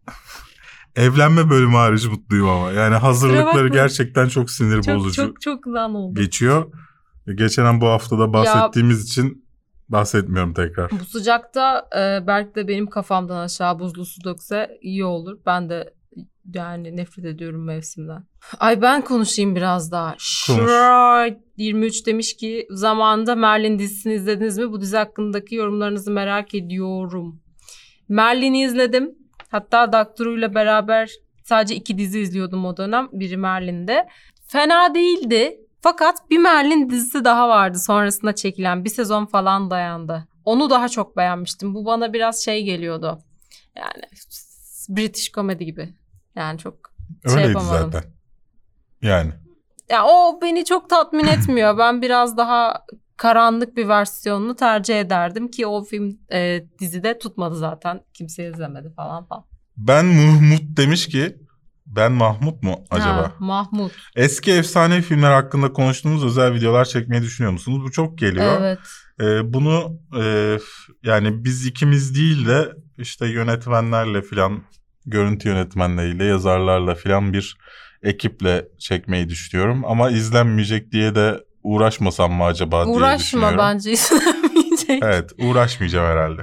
[1.00, 2.72] Evlenme bölümü hariç mutluyum ama.
[2.72, 6.20] Yani hazırlıkları gerçekten çok sinir Çok bozucu çok çok lan oldu.
[6.20, 6.72] geçiyor.
[7.34, 9.44] Geçen bu haftada bahsettiğimiz için
[9.88, 10.90] bahsetmiyorum tekrar.
[10.90, 15.38] Bu sıcakta e, Berk de benim kafamdan aşağı buzlu su dökse iyi olur.
[15.46, 15.94] Ben de
[16.54, 18.24] yani nefret ediyorum mevsimden.
[18.58, 20.14] Ay ben konuşayım biraz daha.
[20.18, 24.72] Şuray 23 demiş ki zamanında Merlin dizisini izlediniz mi?
[24.72, 27.40] Bu dizi hakkındaki yorumlarınızı merak ediyorum.
[28.08, 29.19] Merlin'i izledim.
[29.50, 31.10] Hatta ile beraber
[31.44, 33.08] sadece iki dizi izliyordum o dönem.
[33.12, 34.08] Biri Merlin'de.
[34.46, 35.60] Fena değildi.
[35.80, 38.84] Fakat bir Merlin dizisi daha vardı sonrasında çekilen.
[38.84, 40.28] Bir sezon falan dayandı.
[40.44, 41.74] Onu daha çok beğenmiştim.
[41.74, 43.18] Bu bana biraz şey geliyordu.
[43.76, 44.02] Yani
[44.88, 45.94] British komedi gibi.
[46.34, 46.74] Yani çok
[47.22, 47.92] şey Öyleydi yapamadım.
[47.92, 48.10] zaten.
[49.02, 49.32] Yani.
[49.88, 51.78] ya o beni çok tatmin etmiyor.
[51.78, 52.84] Ben biraz daha
[53.20, 58.00] karanlık bir versiyonunu tercih ederdim ki o film e, dizide tutmadı zaten.
[58.14, 59.44] Kimse izlemedi falan falan.
[59.76, 61.36] Ben Mahmut demiş ki
[61.86, 63.22] ben Mahmut mu acaba?
[63.22, 63.92] Ha, Mahmut.
[64.16, 67.82] Eski efsane filmler hakkında konuştuğumuz özel videolar çekmeyi düşünüyor musunuz?
[67.84, 68.60] Bu çok geliyor.
[68.60, 68.78] Evet.
[69.20, 70.58] Ee, bunu e,
[71.02, 74.62] yani biz ikimiz değil de işte yönetmenlerle filan,
[75.06, 77.56] görüntü yönetmenleriyle, yazarlarla filan bir
[78.02, 79.84] ekiple çekmeyi düşünüyorum.
[79.84, 83.58] Ama izlenmeyecek diye de uğraşmasam mı acaba diye Uğraşma düşünüyorum.
[83.58, 85.02] bence izlemeyecek.
[85.02, 86.42] Evet uğraşmayacağım herhalde.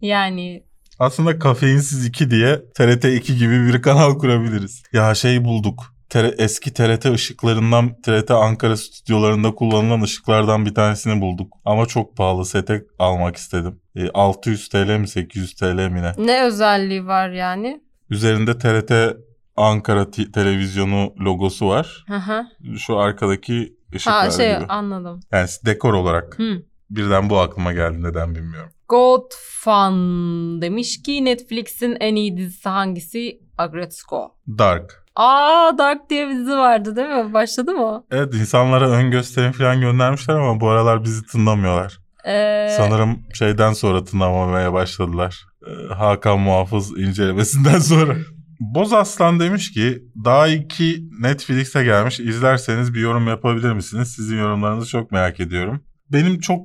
[0.00, 0.62] Yani
[0.98, 4.82] Aslında Kafeinsiz 2 diye TRT 2 gibi bir kanal kurabiliriz.
[4.92, 5.94] Ya şey bulduk.
[6.08, 11.52] TR eski TRT ışıklarından TRT Ankara stüdyolarında kullanılan ışıklardan bir tanesini bulduk.
[11.64, 13.80] Ama çok pahalı sete almak istedim.
[13.96, 16.12] E, 600 TL mi 800 TL mi ne?
[16.26, 17.80] ne özelliği var yani?
[18.10, 19.16] Üzerinde TRT
[19.56, 22.04] Ankara te- televizyonu logosu var.
[22.08, 22.44] Hı hı.
[22.78, 24.66] Şu arkadaki ışıklar Ha şey gibi.
[24.68, 25.20] anladım.
[25.32, 26.38] Yani dekor olarak.
[26.38, 26.62] Hı.
[26.90, 28.70] Birden bu aklıma geldi neden bilmiyorum.
[28.88, 33.40] God Fun demiş ki Netflix'in en iyi dizisi hangisi?
[33.58, 34.34] Agretsuko.
[34.58, 35.04] Dark.
[35.16, 37.32] Aa Dark diye bir dizi vardı değil mi?
[37.32, 38.04] Başladı mı?
[38.10, 41.98] Evet insanlara ön gösterim falan göndermişler ama bu aralar bizi tınlamıyorlar.
[42.26, 45.44] Ee, Sanırım şeyden sonra tınlamamaya başladılar.
[45.66, 48.16] Ee, Hakan Muhafız incelemesinden sonra.
[48.60, 52.20] Boz Aslan demiş ki daha iki Netflix'e gelmiş.
[52.20, 54.08] İzlerseniz bir yorum yapabilir misiniz?
[54.08, 55.80] Sizin yorumlarınızı çok merak ediyorum.
[56.12, 56.60] Benim çok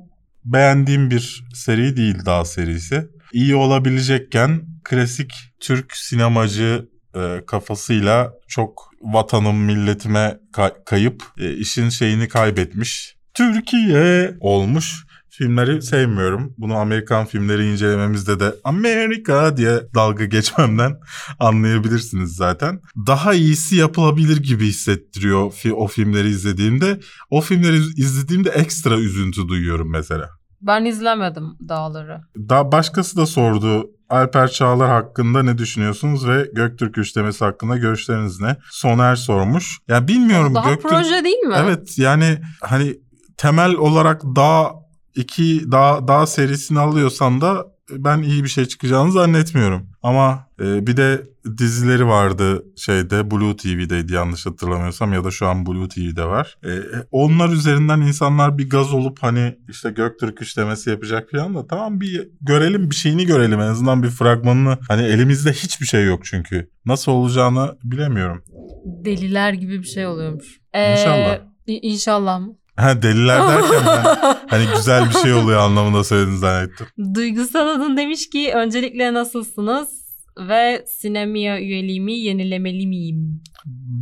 [0.45, 3.07] beğendiğim bir seri değil daha serisi.
[3.33, 12.27] İyi olabilecekken klasik Türk sinemacı e, kafasıyla çok vatanım milletime kay- kayıp e, işin şeyini
[12.27, 13.15] kaybetmiş.
[13.33, 15.05] Türkiye olmuş.
[15.31, 16.53] Filmleri sevmiyorum.
[16.57, 20.99] Bunu Amerikan filmleri incelememizde de Amerika diye dalga geçmemden
[21.39, 22.81] anlayabilirsiniz zaten.
[22.95, 26.99] Daha iyisi yapılabilir gibi hissettiriyor o filmleri izlediğimde.
[27.29, 30.29] O filmleri izlediğimde ekstra üzüntü duyuyorum mesela.
[30.61, 32.21] Ben izlemedim Dağları.
[32.37, 33.89] Daha başkası da sordu.
[34.09, 38.57] Alper Çağlar hakkında ne düşünüyorsunuz ve Göktürk üçlemesi hakkında görüşleriniz ne?
[38.71, 39.77] Soner sormuş.
[39.87, 41.55] Ya bilmiyorum Daha Göktürk proje değil mi?
[41.57, 42.97] Evet yani hani
[43.37, 44.80] temel olarak daha
[45.15, 47.65] iki daha daha serisini alıyorsan da
[47.97, 49.87] ben iyi bir şey çıkacağını zannetmiyorum.
[50.03, 51.21] Ama e, bir de
[51.57, 56.57] dizileri vardı şeyde Blue TV'deydi yanlış hatırlamıyorsam ya da şu an Blue TV'de var.
[56.65, 56.71] E,
[57.11, 62.29] onlar üzerinden insanlar bir gaz olup hani işte Göktürk işlemesi yapacak falan da tamam bir
[62.41, 64.77] görelim bir şeyini görelim en azından bir fragmanını.
[64.87, 66.69] Hani elimizde hiçbir şey yok çünkü.
[66.85, 68.43] Nasıl olacağını bilemiyorum.
[68.85, 70.61] Deliler gibi bir şey oluyormuş.
[70.73, 71.39] Ee, İnşallah.
[71.67, 72.55] İnşallah mı?
[72.75, 74.03] Ha deliler derken ben
[74.47, 76.87] hani güzel bir şey oluyor anlamında söyledin zannettim.
[77.15, 80.01] Duygusal Adın demiş ki öncelikle nasılsınız?
[80.47, 83.41] Ve Sinemia üyeliğimi yenilemeli miyim?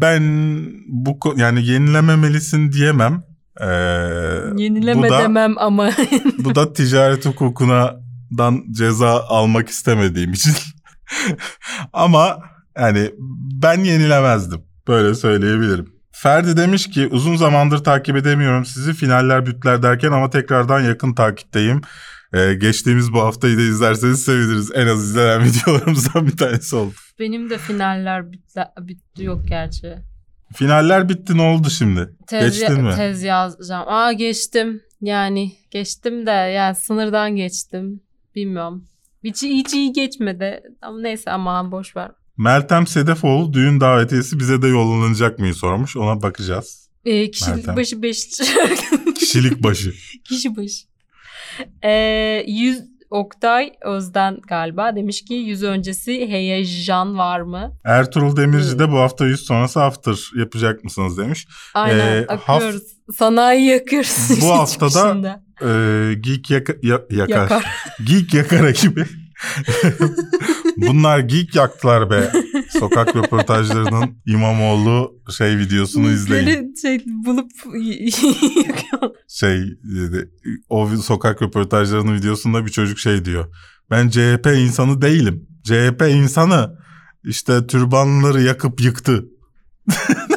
[0.02, 0.24] Ben
[0.88, 3.24] bu yani yenilememelisin diyemem.
[3.62, 3.66] Ee,
[4.58, 5.90] Yenileme bu da, demem ama.
[6.40, 7.96] bu da ticaret hukukuna
[8.38, 10.54] dan ceza almak istemediğim için.
[11.94, 12.40] Ama
[12.78, 13.12] yani
[13.62, 14.62] ben yenilemezdim.
[14.88, 15.94] Böyle söyleyebilirim.
[16.22, 21.82] Ferdi demiş ki uzun zamandır takip edemiyorum sizi finaller bütler derken ama tekrardan yakın takipteyim.
[22.34, 24.72] Ee, geçtiğimiz bu haftayı da izlerseniz seviniriz.
[24.76, 26.94] En az izlenen videolarımızdan bir tanesi oldu.
[27.20, 29.96] Benim de finaller bitti, bitti yok gerçi.
[30.54, 32.10] Finaller bitti ne oldu şimdi?
[32.28, 32.96] Tez, Geçtin mi?
[32.96, 33.86] tez yazacağım.
[33.88, 34.82] Aa geçtim.
[35.02, 38.02] Yani geçtim de yani sınırdan geçtim.
[38.36, 38.86] Bilmiyorum.
[39.24, 40.64] Hiç, hiç iyi geçmedi.
[40.82, 42.12] Ama neyse aman boş ver.
[42.44, 45.98] Meltem Sedefoğlu düğün davetiyesi bize de yollanacak mıyı sormuş.
[45.98, 46.90] Ona bakacağız.
[47.06, 47.76] Ee, kişilik Meltem.
[47.76, 48.28] başı 5
[49.20, 49.94] Kişilik başı.
[50.24, 50.86] Kişi başı.
[52.48, 57.74] 100 Oktay Özden galiba demiş ki yüz öncesi heyecan var mı?
[57.86, 61.48] Ertuğrul Demirci de bu hafta yüz sonrası after yapacak mısınız demiş.
[61.74, 62.84] Aynen Ee, akıyoruz.
[63.18, 64.42] Sanayi yakıyoruz.
[64.42, 65.42] Bu haftada.
[65.62, 67.42] Ee, Geek yaka- ya- yakar.
[67.42, 67.66] yakar.
[68.04, 69.06] Geek yakar ekibi.
[70.88, 72.32] Bunlar geek yaktılar be.
[72.80, 76.74] Sokak röportajlarının İmamoğlu şey videosunu izleyin.
[76.82, 77.52] Şey bulup.
[79.28, 79.80] Şey
[80.70, 83.56] o sokak röportajlarının videosunda bir çocuk şey diyor.
[83.92, 85.48] Ben CHP insanı değilim.
[85.64, 86.78] CHP insanı
[87.24, 89.26] işte türbanları yakıp yıktı.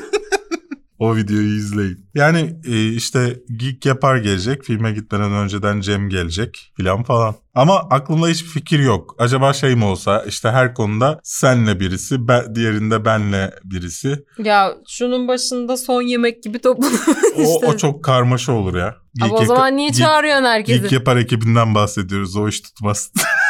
[1.02, 2.06] o videoyu izleyin.
[2.14, 4.64] Yani e, işte Geek yapar gelecek.
[4.64, 7.34] Filme gitmeden önceden Cem gelecek filan falan.
[7.54, 9.14] Ama aklımda hiçbir fikir yok.
[9.18, 14.24] Acaba şey mi olsa işte her konuda senle birisi, ben, diğerinde benle birisi.
[14.38, 17.00] Ya şunun başında son yemek gibi toplanıyor
[17.36, 17.66] O, işte.
[17.66, 18.96] o çok karmaşa olur ya.
[19.20, 20.80] Ama Geek o zaman niye çağırıyorsun herkesi?
[20.80, 22.36] Geek yapar ekibinden bahsediyoruz.
[22.36, 23.12] O iş tutmaz.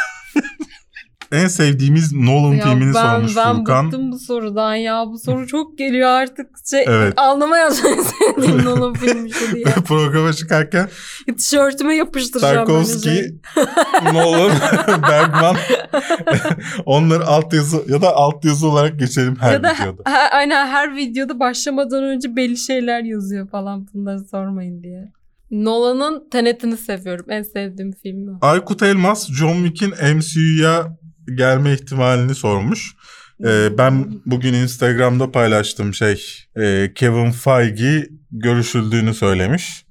[1.33, 3.85] en sevdiğimiz Nolan Ya filmini ben, sormuş ben Furkan.
[3.85, 5.05] bıktım bu sorudan ya.
[5.07, 6.47] Bu soru çok geliyor artık.
[6.69, 7.13] Şey, Evet.
[7.17, 7.95] Alnıma yazmayı
[8.35, 9.63] sevdiğim Nolan filmi diye.
[9.65, 10.89] Programa çıkarken
[11.37, 13.35] Tişörtüme yapıştıracağım Tarkovski.
[14.13, 14.51] Nolan,
[15.09, 15.55] Bergman
[16.85, 20.01] onları alt yazı ya da alt yazı olarak geçelim her ya da videoda.
[20.11, 25.11] ha- aynen her videoda başlamadan önce belli şeyler yazıyor falan bunları sormayın diye.
[25.51, 27.25] Nolan'ın Tenet'ini seviyorum.
[27.29, 28.31] En sevdiğim filmi.
[28.41, 30.97] Aykut Elmas, John Wick'in MCU'ya
[31.35, 32.95] gelme ihtimalini sormuş.
[33.45, 39.85] Ee, ben bugün Instagram'da paylaştım şey e, Kevin Feige görüşüldüğünü söylemiş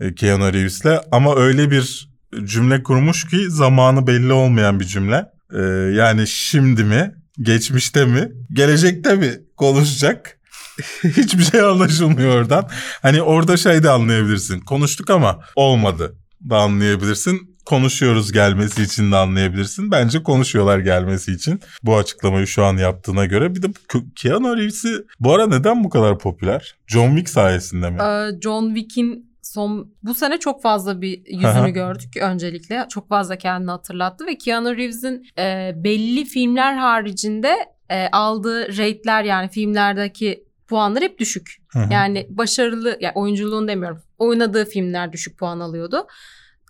[0.00, 2.08] e, Keanu Reeves'le ama öyle bir
[2.44, 5.24] cümle kurmuş ki zamanı belli olmayan bir cümle.
[5.54, 5.62] Ee,
[5.96, 10.38] yani şimdi mi, geçmişte mi, gelecekte mi konuşacak?
[11.04, 12.68] Hiçbir şey anlaşılmıyor oradan.
[13.02, 14.60] Hani orada şey de anlayabilirsin.
[14.60, 16.16] Konuştuk ama olmadı
[16.50, 17.51] da anlayabilirsin.
[17.64, 19.90] Konuşuyoruz gelmesi için de anlayabilirsin.
[19.90, 21.60] Bence konuşuyorlar gelmesi için.
[21.82, 23.54] Bu açıklamayı şu an yaptığına göre.
[23.54, 24.88] Bir de Ke- Keanu Reeves'i
[25.20, 26.74] bu ara neden bu kadar popüler?
[26.86, 27.98] John Wick sayesinde mi?
[28.02, 32.86] Ee, John Wick'in son bu sene çok fazla bir yüzünü gördük öncelikle.
[32.90, 37.54] Çok fazla kendini hatırlattı ve Keanu Reeves'in e, belli filmler haricinde
[37.90, 41.62] e, aldığı rate'ler yani filmlerdeki puanlar hep düşük.
[41.90, 44.02] Yani başarılı yani oyunculuğunu demiyorum.
[44.18, 46.06] Oynadığı filmler düşük puan alıyordu.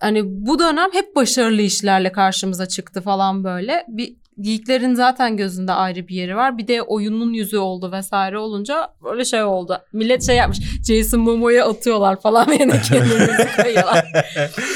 [0.03, 3.85] Hani bu dönem hep başarılı işlerle karşımıza çıktı falan böyle.
[3.89, 6.59] Bir geeklerin zaten gözünde ayrı bir yeri var.
[6.59, 9.79] Bir de oyunun yüzü oldu vesaire olunca böyle şey oldu.
[9.93, 10.59] Millet şey yapmış.
[10.87, 13.29] Jason Momoa'ya atıyorlar falan yerine kendini
[13.63, 14.07] koyuyorlar.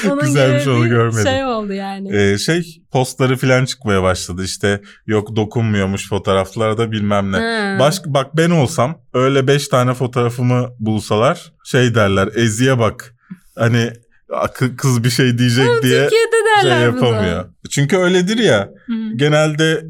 [0.05, 1.23] Onun Güzelmiş onu görmedim.
[1.23, 2.17] Şey oldu yani.
[2.17, 7.37] Ee, şey postları falan çıkmaya başladı işte yok dokunmuyormuş fotoğraflarda bilmem ne.
[7.37, 7.79] Hı.
[7.79, 13.15] Baş, bak ben olsam öyle beş tane fotoğrafımı bulsalar şey derler Ezi'ye bak
[13.55, 13.91] hani
[14.77, 17.45] kız bir şey diyecek diye Türkiye'de şey yapamıyor.
[17.69, 18.69] Çünkü öyledir ya.
[18.85, 18.93] Hı.
[19.15, 19.85] Genelde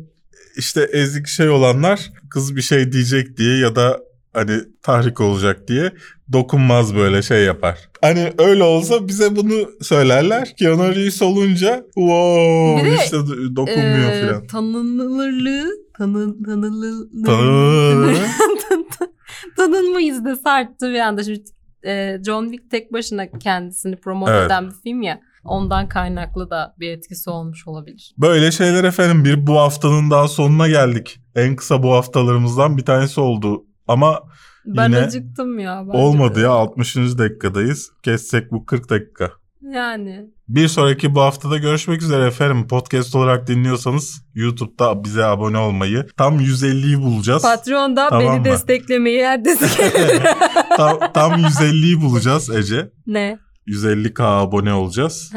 [0.57, 3.99] işte ezik şey olanlar kız bir şey diyecek diye ya da
[4.33, 5.91] hani tahrik olacak diye
[6.33, 7.77] dokunmaz böyle şey yapar.
[8.01, 10.55] Hani öyle olsa bize bunu söylerler.
[10.59, 14.47] Keanu Reeves olunca wow de, işte do- dokunmuyor Ee, filan.
[14.47, 18.17] Tanınırlığı, tanı, tanınırlığı, Tanı-
[19.57, 21.23] tanınma izdesi arttı bir anda.
[21.23, 21.43] Şimdi
[21.85, 24.45] e, John Wick tek başına kendisini promote Evet.
[24.45, 25.19] eden bir film ya.
[25.43, 28.13] Ondan kaynaklı da bir etkisi olmuş olabilir.
[28.17, 31.19] Böyle şeyler efendim bir bu haftanın daha sonuna geldik.
[31.35, 33.65] En kısa bu haftalarımızdan bir tanesi oldu.
[33.87, 34.19] Ama
[34.65, 35.85] Ben Yine acıktım ya.
[35.93, 36.39] olmadı de.
[36.39, 36.95] ya 60.
[36.95, 37.91] dakikadayız.
[38.03, 39.31] Kessek bu 40 dakika.
[39.61, 40.25] Yani.
[40.47, 42.67] Bir sonraki bu haftada görüşmek üzere efendim.
[42.67, 47.41] Podcast olarak dinliyorsanız YouTube'da bize abone olmayı tam 150'yi bulacağız.
[47.41, 48.45] Patreon'da Tamam beni mı?
[48.45, 49.59] desteklemeyi herkes
[50.77, 52.89] tam, tam 150'yi bulacağız Ece.
[53.07, 53.39] Ne?
[53.67, 55.31] 150k abone olacağız.